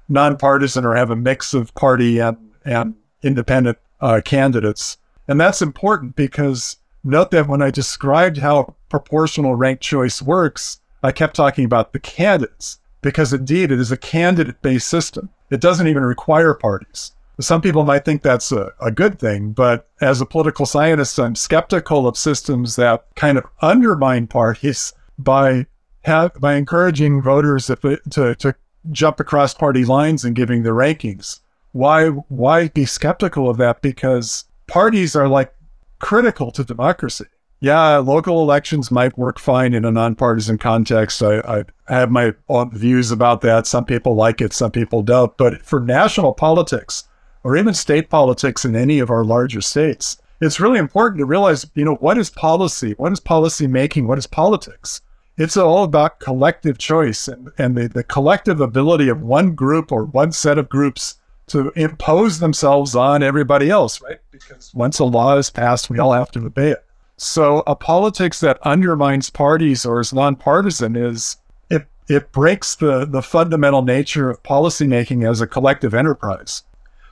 [0.08, 6.16] nonpartisan or have a mix of party and and independent uh, candidates, and that's important
[6.16, 6.78] because
[7.08, 12.00] note that when I described how proportional ranked choice works, I kept talking about the
[12.00, 15.30] candidates because indeed it is a candidate based system.
[15.50, 17.12] It doesn't even require parties.
[17.40, 21.36] Some people might think that's a, a good thing, but as a political scientist, I'm
[21.36, 25.68] skeptical of systems that kind of undermine parties by
[26.02, 28.56] have, by encouraging voters to, to, to
[28.92, 31.42] jump across party lines and giving their rankings.
[31.74, 33.82] Why why be skeptical of that?
[33.82, 35.54] Because parties are like
[36.00, 37.26] critical to democracy.
[37.60, 41.24] Yeah, local elections might work fine in a nonpartisan context.
[41.24, 43.66] I, I have my own views about that.
[43.66, 45.36] Some people like it, some people don't.
[45.38, 47.06] But for national politics
[47.44, 51.66] or even state politics in any of our larger states, it's really important to realize,
[51.74, 52.94] you know, what is policy?
[52.98, 54.06] What is policy making?
[54.06, 55.02] What is politics?
[55.36, 60.06] It's all about collective choice and, and the, the collective ability of one group or
[60.06, 61.16] one set of groups
[61.48, 64.20] to impose themselves on everybody else, right?
[64.32, 66.84] Because once a law is passed, we all have to obey it.
[67.18, 71.38] So a politics that undermines parties or is nonpartisan is
[71.70, 76.64] it it breaks the the fundamental nature of policymaking as a collective enterprise.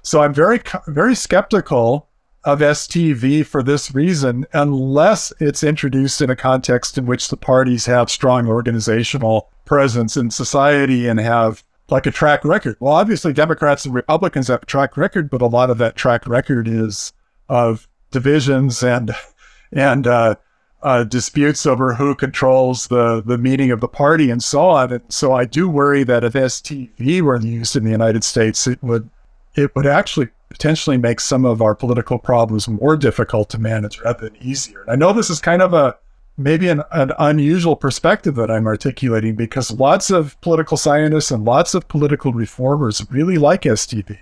[0.04, 2.08] So I'm very very skeptical
[2.43, 7.88] of STV for this reason, unless it's introduced in a context in which the parties
[7.88, 12.78] have strong organizational presence in society and have like a track record.
[12.80, 16.28] Well, obviously, Democrats and Republicans have a track record, but a lot of that track
[16.28, 17.14] record is
[17.49, 19.12] of divisions and
[19.72, 20.36] and uh,
[20.82, 24.93] uh, disputes over who controls the the meeting of the party and so on.
[24.93, 28.82] And so, I do worry that if STV were used in the United States, it
[28.82, 29.10] would
[29.55, 34.30] it would actually potentially make some of our political problems more difficult to manage rather
[34.30, 34.82] than easier.
[34.82, 35.97] And I know this is kind of a
[36.38, 41.74] maybe an, an unusual perspective that I'm articulating because lots of political scientists and lots
[41.74, 44.20] of political reformers really like STV.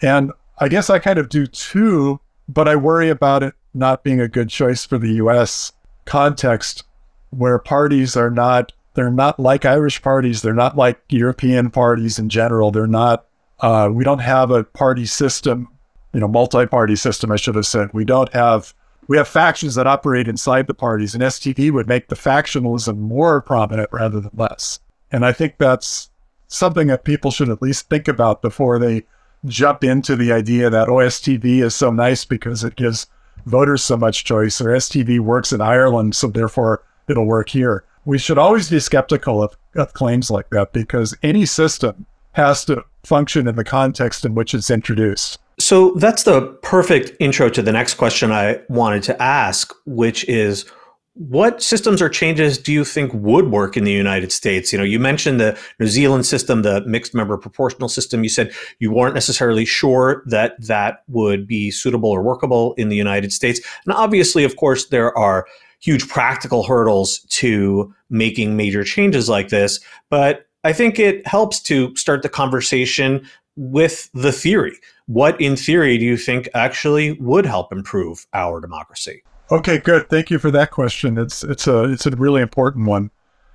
[0.00, 4.20] And I guess I kind of do too, but I worry about it not being
[4.20, 5.72] a good choice for the US
[6.04, 6.84] context
[7.30, 12.30] where parties are not they're not like Irish parties, they're not like European parties in
[12.30, 12.70] general.
[12.70, 13.26] They're not
[13.60, 15.68] Uh, we don't have a party system,
[16.12, 17.32] you know, multi-party system.
[17.32, 18.74] I should have said we don't have.
[19.08, 23.40] We have factions that operate inside the parties, and STV would make the factionalism more
[23.40, 24.80] prominent rather than less.
[25.12, 26.10] And I think that's
[26.48, 29.04] something that people should at least think about before they
[29.44, 33.06] jump into the idea that oh, OSTV is so nice because it gives
[33.44, 37.84] voters so much choice, or STV works in Ireland, so therefore it'll work here.
[38.04, 42.06] We should always be skeptical of, of claims like that because any system
[42.36, 45.38] has to function in the context in which it's introduced.
[45.58, 50.66] So that's the perfect intro to the next question I wanted to ask, which is
[51.14, 54.70] what systems or changes do you think would work in the United States?
[54.70, 58.22] You know, you mentioned the New Zealand system, the mixed member proportional system.
[58.22, 62.96] You said you weren't necessarily sure that that would be suitable or workable in the
[62.96, 63.60] United States.
[63.86, 65.46] And obviously, of course, there are
[65.80, 69.80] huge practical hurdles to making major changes like this.
[70.10, 74.76] But I think it helps to start the conversation with the theory.
[75.06, 79.22] What, in theory, do you think actually would help improve our democracy?
[79.52, 80.10] Okay, good.
[80.10, 81.18] Thank you for that question.
[81.18, 83.12] It's it's a it's a really important one.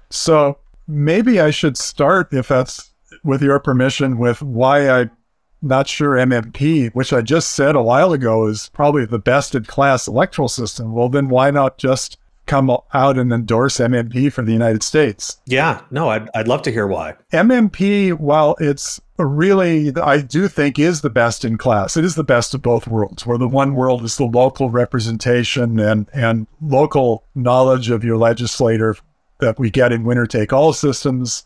[0.10, 2.92] So maybe I should start, if that's
[3.26, 5.12] with your permission, with why I'm
[5.62, 9.66] not sure MMP, which I just said a while ago is probably the best in
[9.66, 10.94] class electoral system.
[10.94, 12.18] Well, then why not just
[12.52, 15.38] come out and endorse MMP for the United States?
[15.46, 17.16] Yeah, no, I'd, I'd love to hear why.
[17.32, 21.96] MMP, while it's really, I do think is the best in class.
[21.96, 25.80] It is the best of both worlds, where the one world is the local representation
[25.80, 28.98] and, and local knowledge of your legislator
[29.40, 31.46] that we get in winner take all systems.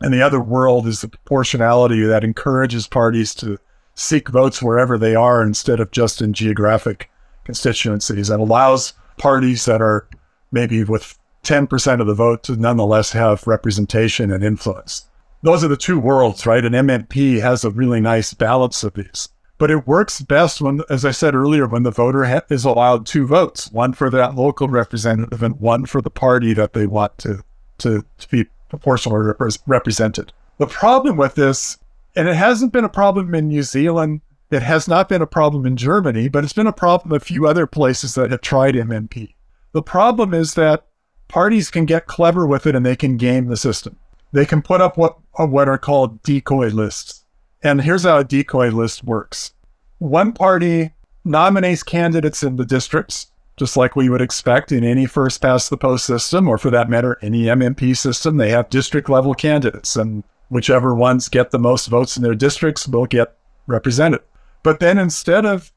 [0.00, 3.58] And the other world is the proportionality that encourages parties to
[3.96, 7.10] seek votes wherever they are instead of just in geographic
[7.44, 10.08] constituencies and allows parties that are
[10.52, 15.06] maybe with 10% of the vote to nonetheless have representation and influence
[15.46, 16.64] those are the two worlds, right?
[16.64, 19.28] And MMP has a really nice balance of these.
[19.58, 23.06] But it works best when, as I said earlier, when the voter ha- is allowed
[23.06, 27.16] two votes, one for that local representative and one for the party that they want
[27.18, 27.42] to,
[27.78, 30.32] to, to be proportionally rep- represented.
[30.58, 31.78] The problem with this,
[32.14, 34.20] and it hasn't been a problem in New Zealand,
[34.50, 37.20] it has not been a problem in Germany, but it's been a problem in a
[37.20, 39.34] few other places that have tried MMP.
[39.72, 40.86] The problem is that
[41.28, 43.98] parties can get clever with it and they can game the system
[44.36, 47.24] they can put up what uh, what are called decoy lists.
[47.62, 49.54] And here's how a decoy list works.
[49.98, 50.92] One party
[51.24, 55.76] nominates candidates in the districts, just like we would expect in any first past the
[55.76, 58.36] post system, or for that matter, any MMP system.
[58.36, 62.86] They have district level candidates, and whichever ones get the most votes in their districts
[62.86, 63.36] will get
[63.66, 64.20] represented.
[64.66, 65.72] But then instead of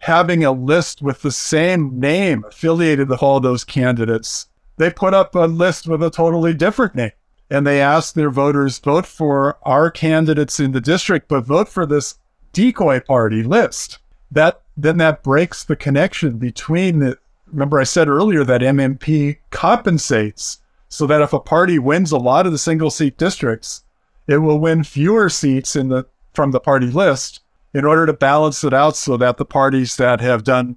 [0.00, 5.34] having a list with the same name affiliated with all those candidates, they put up
[5.34, 7.12] a list with a totally different name
[7.48, 11.86] and they ask their voters vote for our candidates in the district, but vote for
[11.86, 12.18] this
[12.52, 13.98] decoy party list.
[14.30, 17.16] That then that breaks the connection between the.
[17.46, 20.58] Remember, I said earlier that MMP compensates
[20.90, 23.84] so that if a party wins a lot of the single seat districts,
[24.26, 27.40] it will win fewer seats in the from the party list
[27.74, 30.76] in order to balance it out so that the parties that have done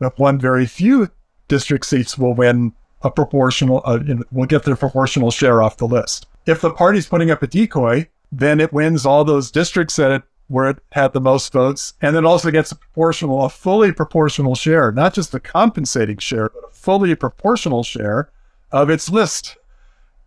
[0.00, 1.10] have won very few
[1.46, 2.72] district seats will win
[3.02, 3.98] a proportional, uh,
[4.32, 6.26] will get their proportional share off the list.
[6.46, 10.22] If the party's putting up a decoy, then it wins all those districts that it,
[10.48, 14.54] where it had the most votes, and then also gets a proportional, a fully proportional
[14.54, 18.30] share, not just a compensating share, but a fully proportional share
[18.72, 19.56] of its list,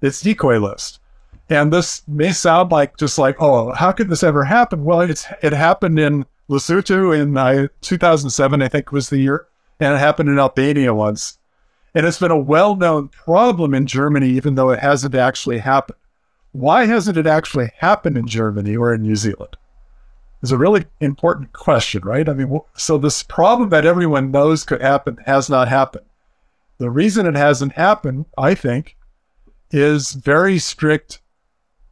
[0.01, 0.99] its decoy list.
[1.51, 4.85] And this may sound like just like, oh, how could this ever happen?
[4.85, 9.47] Well, it's it happened in Lesotho in uh, 2007, I think was the year,
[9.77, 11.39] and it happened in Albania once.
[11.93, 15.97] And it's been a well known problem in Germany, even though it hasn't actually happened.
[16.53, 19.57] Why hasn't it actually happened in Germany or in New Zealand?
[20.41, 22.29] Is a really important question, right?
[22.29, 26.05] I mean, so this problem that everyone knows could happen has not happened.
[26.77, 28.95] The reason it hasn't happened, I think,
[29.69, 31.20] is very strict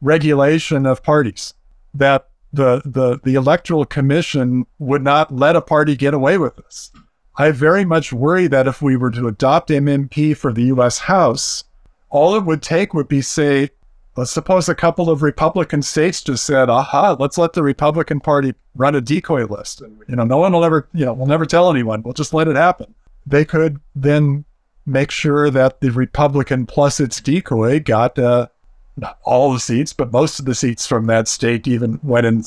[0.00, 1.54] regulation of parties.
[1.92, 6.90] That the the the electoral commission would not let a party get away with this.
[7.36, 11.64] I very much worry that if we were to adopt MMP for the US House,
[12.10, 13.70] all it would take would be, say,
[14.16, 18.54] let's suppose a couple of Republican states just said, aha, let's let the Republican Party
[18.74, 19.80] run a decoy list.
[19.80, 22.02] And, you know, no one will ever, you know, we'll never tell anyone.
[22.02, 22.94] We'll just let it happen.
[23.26, 24.44] They could then
[24.84, 28.48] make sure that the Republican plus its decoy got uh,
[29.22, 32.44] all the seats, but most of the seats from that state, even when in,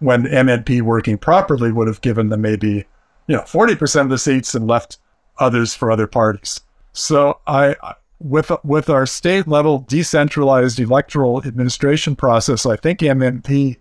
[0.00, 2.86] when MMP working properly would have given them maybe
[3.26, 4.98] you know, 40% of the seats and left
[5.38, 6.60] others for other parties.
[6.92, 7.76] So I,
[8.18, 13.78] with, with our state level decentralized electoral administration process, I think MMP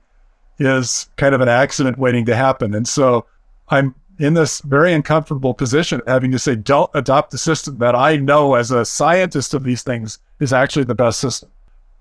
[0.59, 2.75] is kind of an accident waiting to happen.
[2.75, 3.25] And so
[3.69, 8.17] I'm in this very uncomfortable position having to say, don't adopt the system that I
[8.17, 11.49] know as a scientist of these things is actually the best system.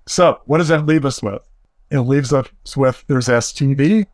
[0.05, 1.41] So, what does that leave us with?
[1.89, 4.07] It leaves us with there's STV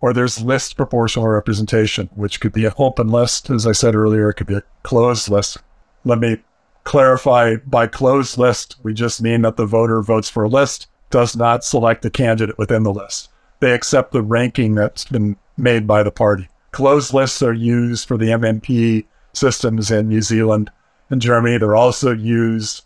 [0.00, 3.50] or there's list proportional representation, which could be an open list.
[3.50, 5.58] As I said earlier, it could be a closed list.
[6.04, 6.38] Let me
[6.84, 11.34] clarify by closed list, we just mean that the voter votes for a list, does
[11.34, 13.30] not select the candidate within the list.
[13.60, 16.48] They accept the ranking that's been made by the party.
[16.72, 20.70] Closed lists are used for the MMP systems in New Zealand
[21.08, 21.56] and Germany.
[21.56, 22.84] They're also used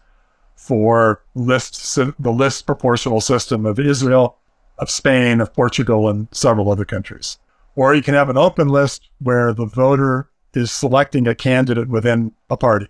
[0.69, 4.37] for list the list proportional system of Israel,
[4.79, 7.39] of Spain, of Portugal, and several other countries.
[7.75, 12.33] Or you can have an open list where the voter is selecting a candidate within
[12.51, 12.89] a party,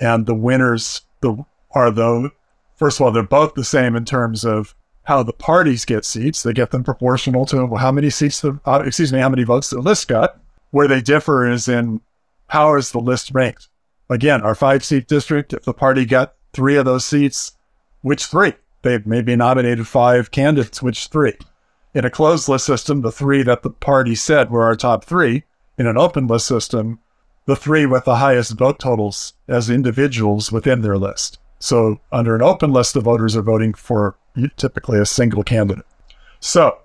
[0.00, 2.30] and the winners the, are those.
[2.76, 4.74] First of all, they're both the same in terms of
[5.04, 6.42] how the parties get seats.
[6.42, 9.70] They get them proportional to how many seats, the, uh, excuse me, how many votes
[9.70, 10.38] the list got.
[10.72, 12.02] Where they differ is in
[12.48, 13.68] how is the list ranked.
[14.10, 17.52] Again, our five seat district, if the party got three of those seats,
[18.02, 18.54] which three?
[18.82, 21.34] They maybe nominated five candidates, which three?
[21.94, 25.44] In a closed list system, the three that the party said were our top three.
[25.78, 26.98] In an open list system,
[27.46, 31.38] the three with the highest vote totals as individuals within their list.
[31.58, 34.16] So under an open list, the voters are voting for
[34.56, 35.86] typically a single candidate.
[36.40, 36.78] So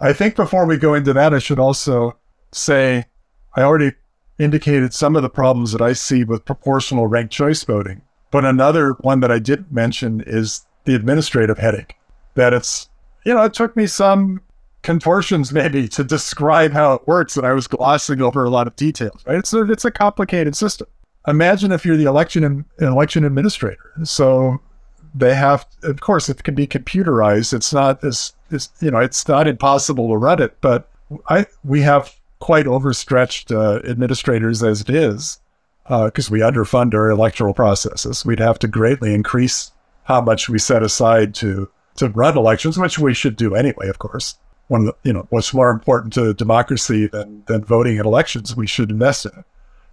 [0.00, 2.16] I think before we go into that, I should also
[2.52, 3.06] say
[3.54, 3.92] I already
[4.38, 8.02] indicated some of the problems that I see with proportional ranked choice voting.
[8.30, 11.96] But another one that I did mention is the administrative headache.
[12.34, 12.88] That it's,
[13.24, 14.40] you know, it took me some
[14.82, 18.76] contortions maybe to describe how it works, and I was glossing over a lot of
[18.76, 19.24] details.
[19.26, 19.36] Right?
[19.38, 20.86] It's a, it's a complicated system.
[21.26, 23.92] Imagine if you're the election election administrator.
[24.04, 24.60] So
[25.14, 27.52] they have, of course, it can be computerized.
[27.52, 30.88] It's not as, as you know, it's not impossible to run it, but
[31.28, 35.40] I we have quite overstretched uh, administrators as it is
[35.90, 38.24] because uh, we underfund our electoral processes.
[38.24, 39.72] We'd have to greatly increase
[40.04, 43.98] how much we set aside to to run elections, which we should do anyway, of
[43.98, 44.38] course.
[44.68, 48.90] One you know, what's more important to democracy than than voting in elections, we should
[48.90, 49.44] invest in it.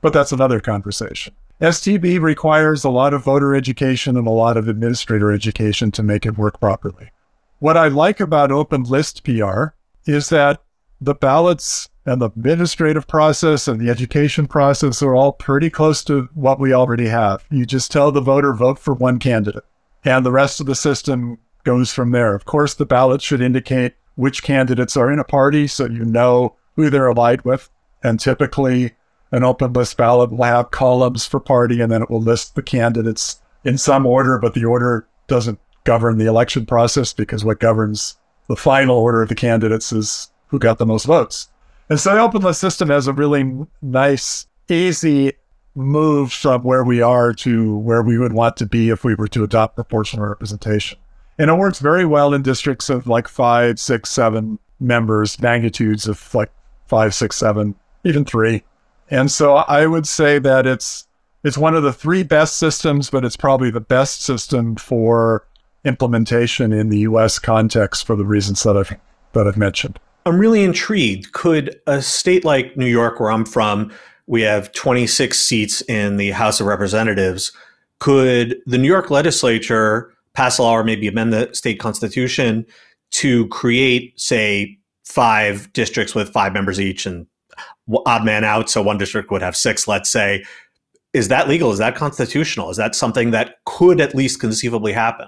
[0.02, 1.34] But that's another conversation.
[1.60, 6.28] STV requires a lot of voter education and a lot of administrator education to make
[6.28, 7.10] it work properly.
[7.58, 9.70] What I like about open list PR
[10.06, 10.62] is that
[11.02, 16.30] the ballots and the administrative process and the education process are all pretty close to
[16.34, 17.44] what we already have.
[17.52, 19.66] You just tell the voter vote for one candidate,
[20.06, 22.34] and the rest of the system goes from there.
[22.34, 26.56] Of course, the ballot should indicate which candidates are in a party so you know
[26.78, 27.70] who they're allied with.
[28.02, 28.94] And typically,
[29.32, 32.64] an open list ballot will have columns for party and then it will list the
[32.64, 38.16] candidates in some order, but the order doesn't govern the election process because what governs
[38.48, 41.50] the final order of the candidates is who got the most votes.
[41.90, 45.34] And so the open list system has a really nice, easy
[45.76, 49.28] move from where we are to where we would want to be if we were
[49.30, 50.98] to adopt proportional representation.
[51.38, 56.34] And it works very well in districts of like five, six, seven members, magnitudes of
[56.34, 56.52] like
[56.88, 58.64] five, six, seven, even three.
[59.10, 61.08] And so I would say that it's
[61.44, 65.48] it's one of the three best systems, but it's probably the best system for
[65.86, 68.98] implementation in the US context for the reasons that I've
[69.34, 70.00] that I've mentioned.
[70.28, 71.32] I'm really intrigued.
[71.32, 73.92] Could a state like New York, where I'm from,
[74.28, 77.52] we have 26 seats in the House of Representatives.
[78.00, 82.66] Could the New York legislature pass a law or maybe amend the state constitution
[83.12, 87.26] to create, say, five districts with five members each and
[88.06, 88.70] odd man out.
[88.70, 90.44] So one district would have six, let's say.
[91.14, 91.72] Is that legal?
[91.72, 92.70] Is that constitutional?
[92.70, 95.28] Is that something that could at least conceivably happen?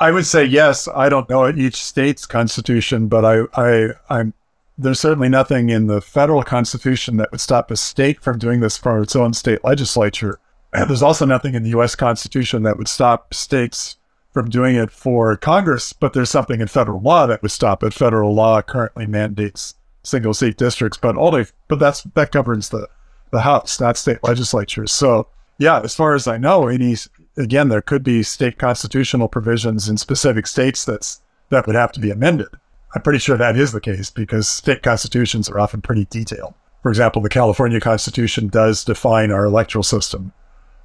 [0.00, 0.88] I would say yes.
[0.88, 4.34] I don't know each state's constitution, but I, I, I'm
[4.78, 8.78] there's certainly nothing in the federal constitution that would stop a state from doing this
[8.78, 10.38] for its own state legislature.
[10.72, 11.96] And there's also nothing in the U.S.
[11.96, 13.96] Constitution that would stop states
[14.32, 17.92] from doing it for Congress, but there's something in federal law that would stop it.
[17.92, 19.74] Federal law currently mandates
[20.04, 22.88] single seat districts, but only but that's that governs the
[23.30, 24.92] the House, not state legislatures.
[24.92, 25.26] So
[25.58, 26.96] yeah, as far as I know, any
[27.36, 31.20] again, there could be state constitutional provisions in specific states that's
[31.50, 32.48] that would have to be amended.
[32.94, 36.54] I'm pretty sure that is the case because state constitutions are often pretty detailed.
[36.82, 40.32] For example, the California Constitution does define our electoral system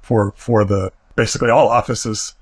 [0.02, 2.34] for for the basically all offices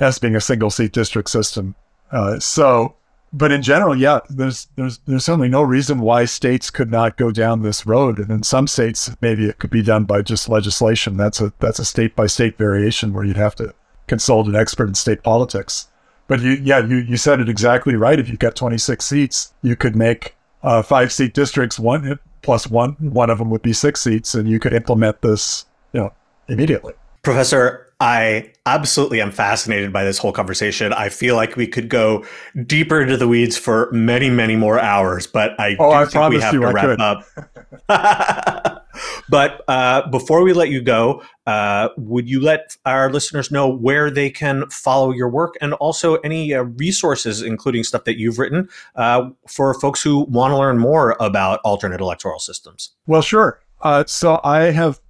[0.00, 1.74] as being a single seat district system.
[2.10, 2.96] Uh, so
[3.32, 7.30] but in general, yeah, there's there's there's certainly no reason why states could not go
[7.30, 8.18] down this road.
[8.18, 11.16] And in some states, maybe it could be done by just legislation.
[11.16, 13.74] That's a that's a state by state variation where you'd have to
[14.06, 15.88] consult an expert in state politics.
[16.28, 18.18] But you, yeah, you, you said it exactly right.
[18.18, 22.92] If you've got 26 seats, you could make uh, five seat districts, one plus one,
[23.00, 26.12] one of them would be six seats, and you could implement this, you know,
[26.48, 26.94] immediately.
[27.22, 30.92] Professor, I absolutely am fascinated by this whole conversation.
[30.92, 32.24] I feel like we could go
[32.64, 36.30] deeper into the weeds for many, many more hours, but I oh, do I think
[36.34, 37.00] we have you to I wrap could.
[37.88, 38.72] up.
[39.28, 44.10] but uh, before we let you go, uh, would you let our listeners know where
[44.10, 48.68] they can follow your work and also any uh, resources, including stuff that you've written,
[48.94, 52.92] uh, for folks who want to learn more about alternate electoral systems?
[53.06, 53.60] Well, sure.
[53.82, 55.00] Uh, so I have,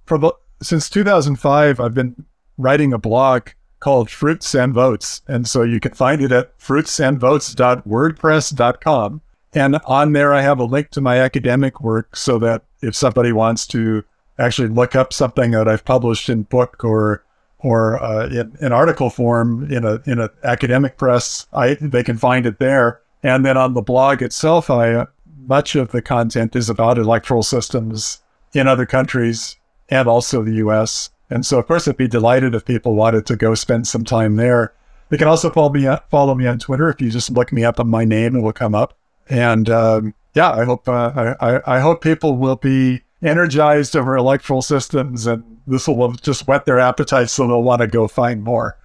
[0.61, 2.25] since 2005, I've been
[2.57, 3.49] writing a blog
[3.79, 5.21] called Fruits and Votes.
[5.27, 9.21] And so you can find it at fruitsandvotes.wordpress.com.
[9.53, 13.31] And on there, I have a link to my academic work so that if somebody
[13.31, 14.03] wants to
[14.39, 17.23] actually look up something that I've published in book or
[17.59, 22.17] or uh, in, in article form in a in an academic press, I they can
[22.17, 23.01] find it there.
[23.23, 25.07] And then on the blog itself, I
[25.47, 28.21] much of the content is about electoral systems
[28.53, 29.55] in other countries
[29.89, 31.09] and also the U.S.
[31.29, 34.35] And so, of course, I'd be delighted if people wanted to go spend some time
[34.35, 34.73] there.
[35.09, 36.89] They can also follow me follow me on Twitter.
[36.89, 38.93] If you just look me up on my name, it will come up.
[39.29, 44.61] And um, yeah, I hope uh, I, I hope people will be energized over electoral
[44.61, 48.77] systems, and this will just whet their appetite, so they'll want to go find more.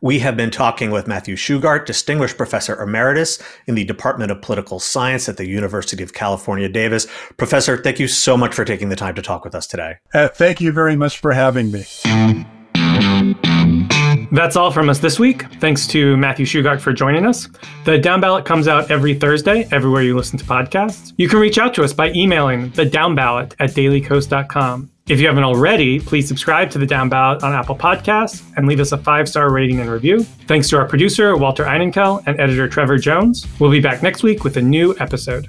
[0.00, 4.78] We have been talking with Matthew Shugart, Distinguished Professor Emeritus in the Department of Political
[4.78, 7.08] Science at the University of California, Davis.
[7.38, 9.96] Professor, thank you so much for taking the time to talk with us today.
[10.12, 11.84] Uh, thank you very much for having me.
[14.32, 15.44] That's all from us this week.
[15.60, 17.48] Thanks to Matthew Shugart for joining us.
[17.84, 21.12] The Downballot comes out every Thursday, everywhere you listen to podcasts.
[21.16, 24.90] You can reach out to us by emailing the Downballot at dailykos.com.
[25.06, 28.92] If you haven't already, please subscribe to the Downballot on Apple Podcasts and leave us
[28.92, 30.22] a five star rating and review.
[30.22, 33.46] Thanks to our producer, Walter Einenkel, and editor Trevor Jones.
[33.60, 35.46] We'll be back next week with a new episode.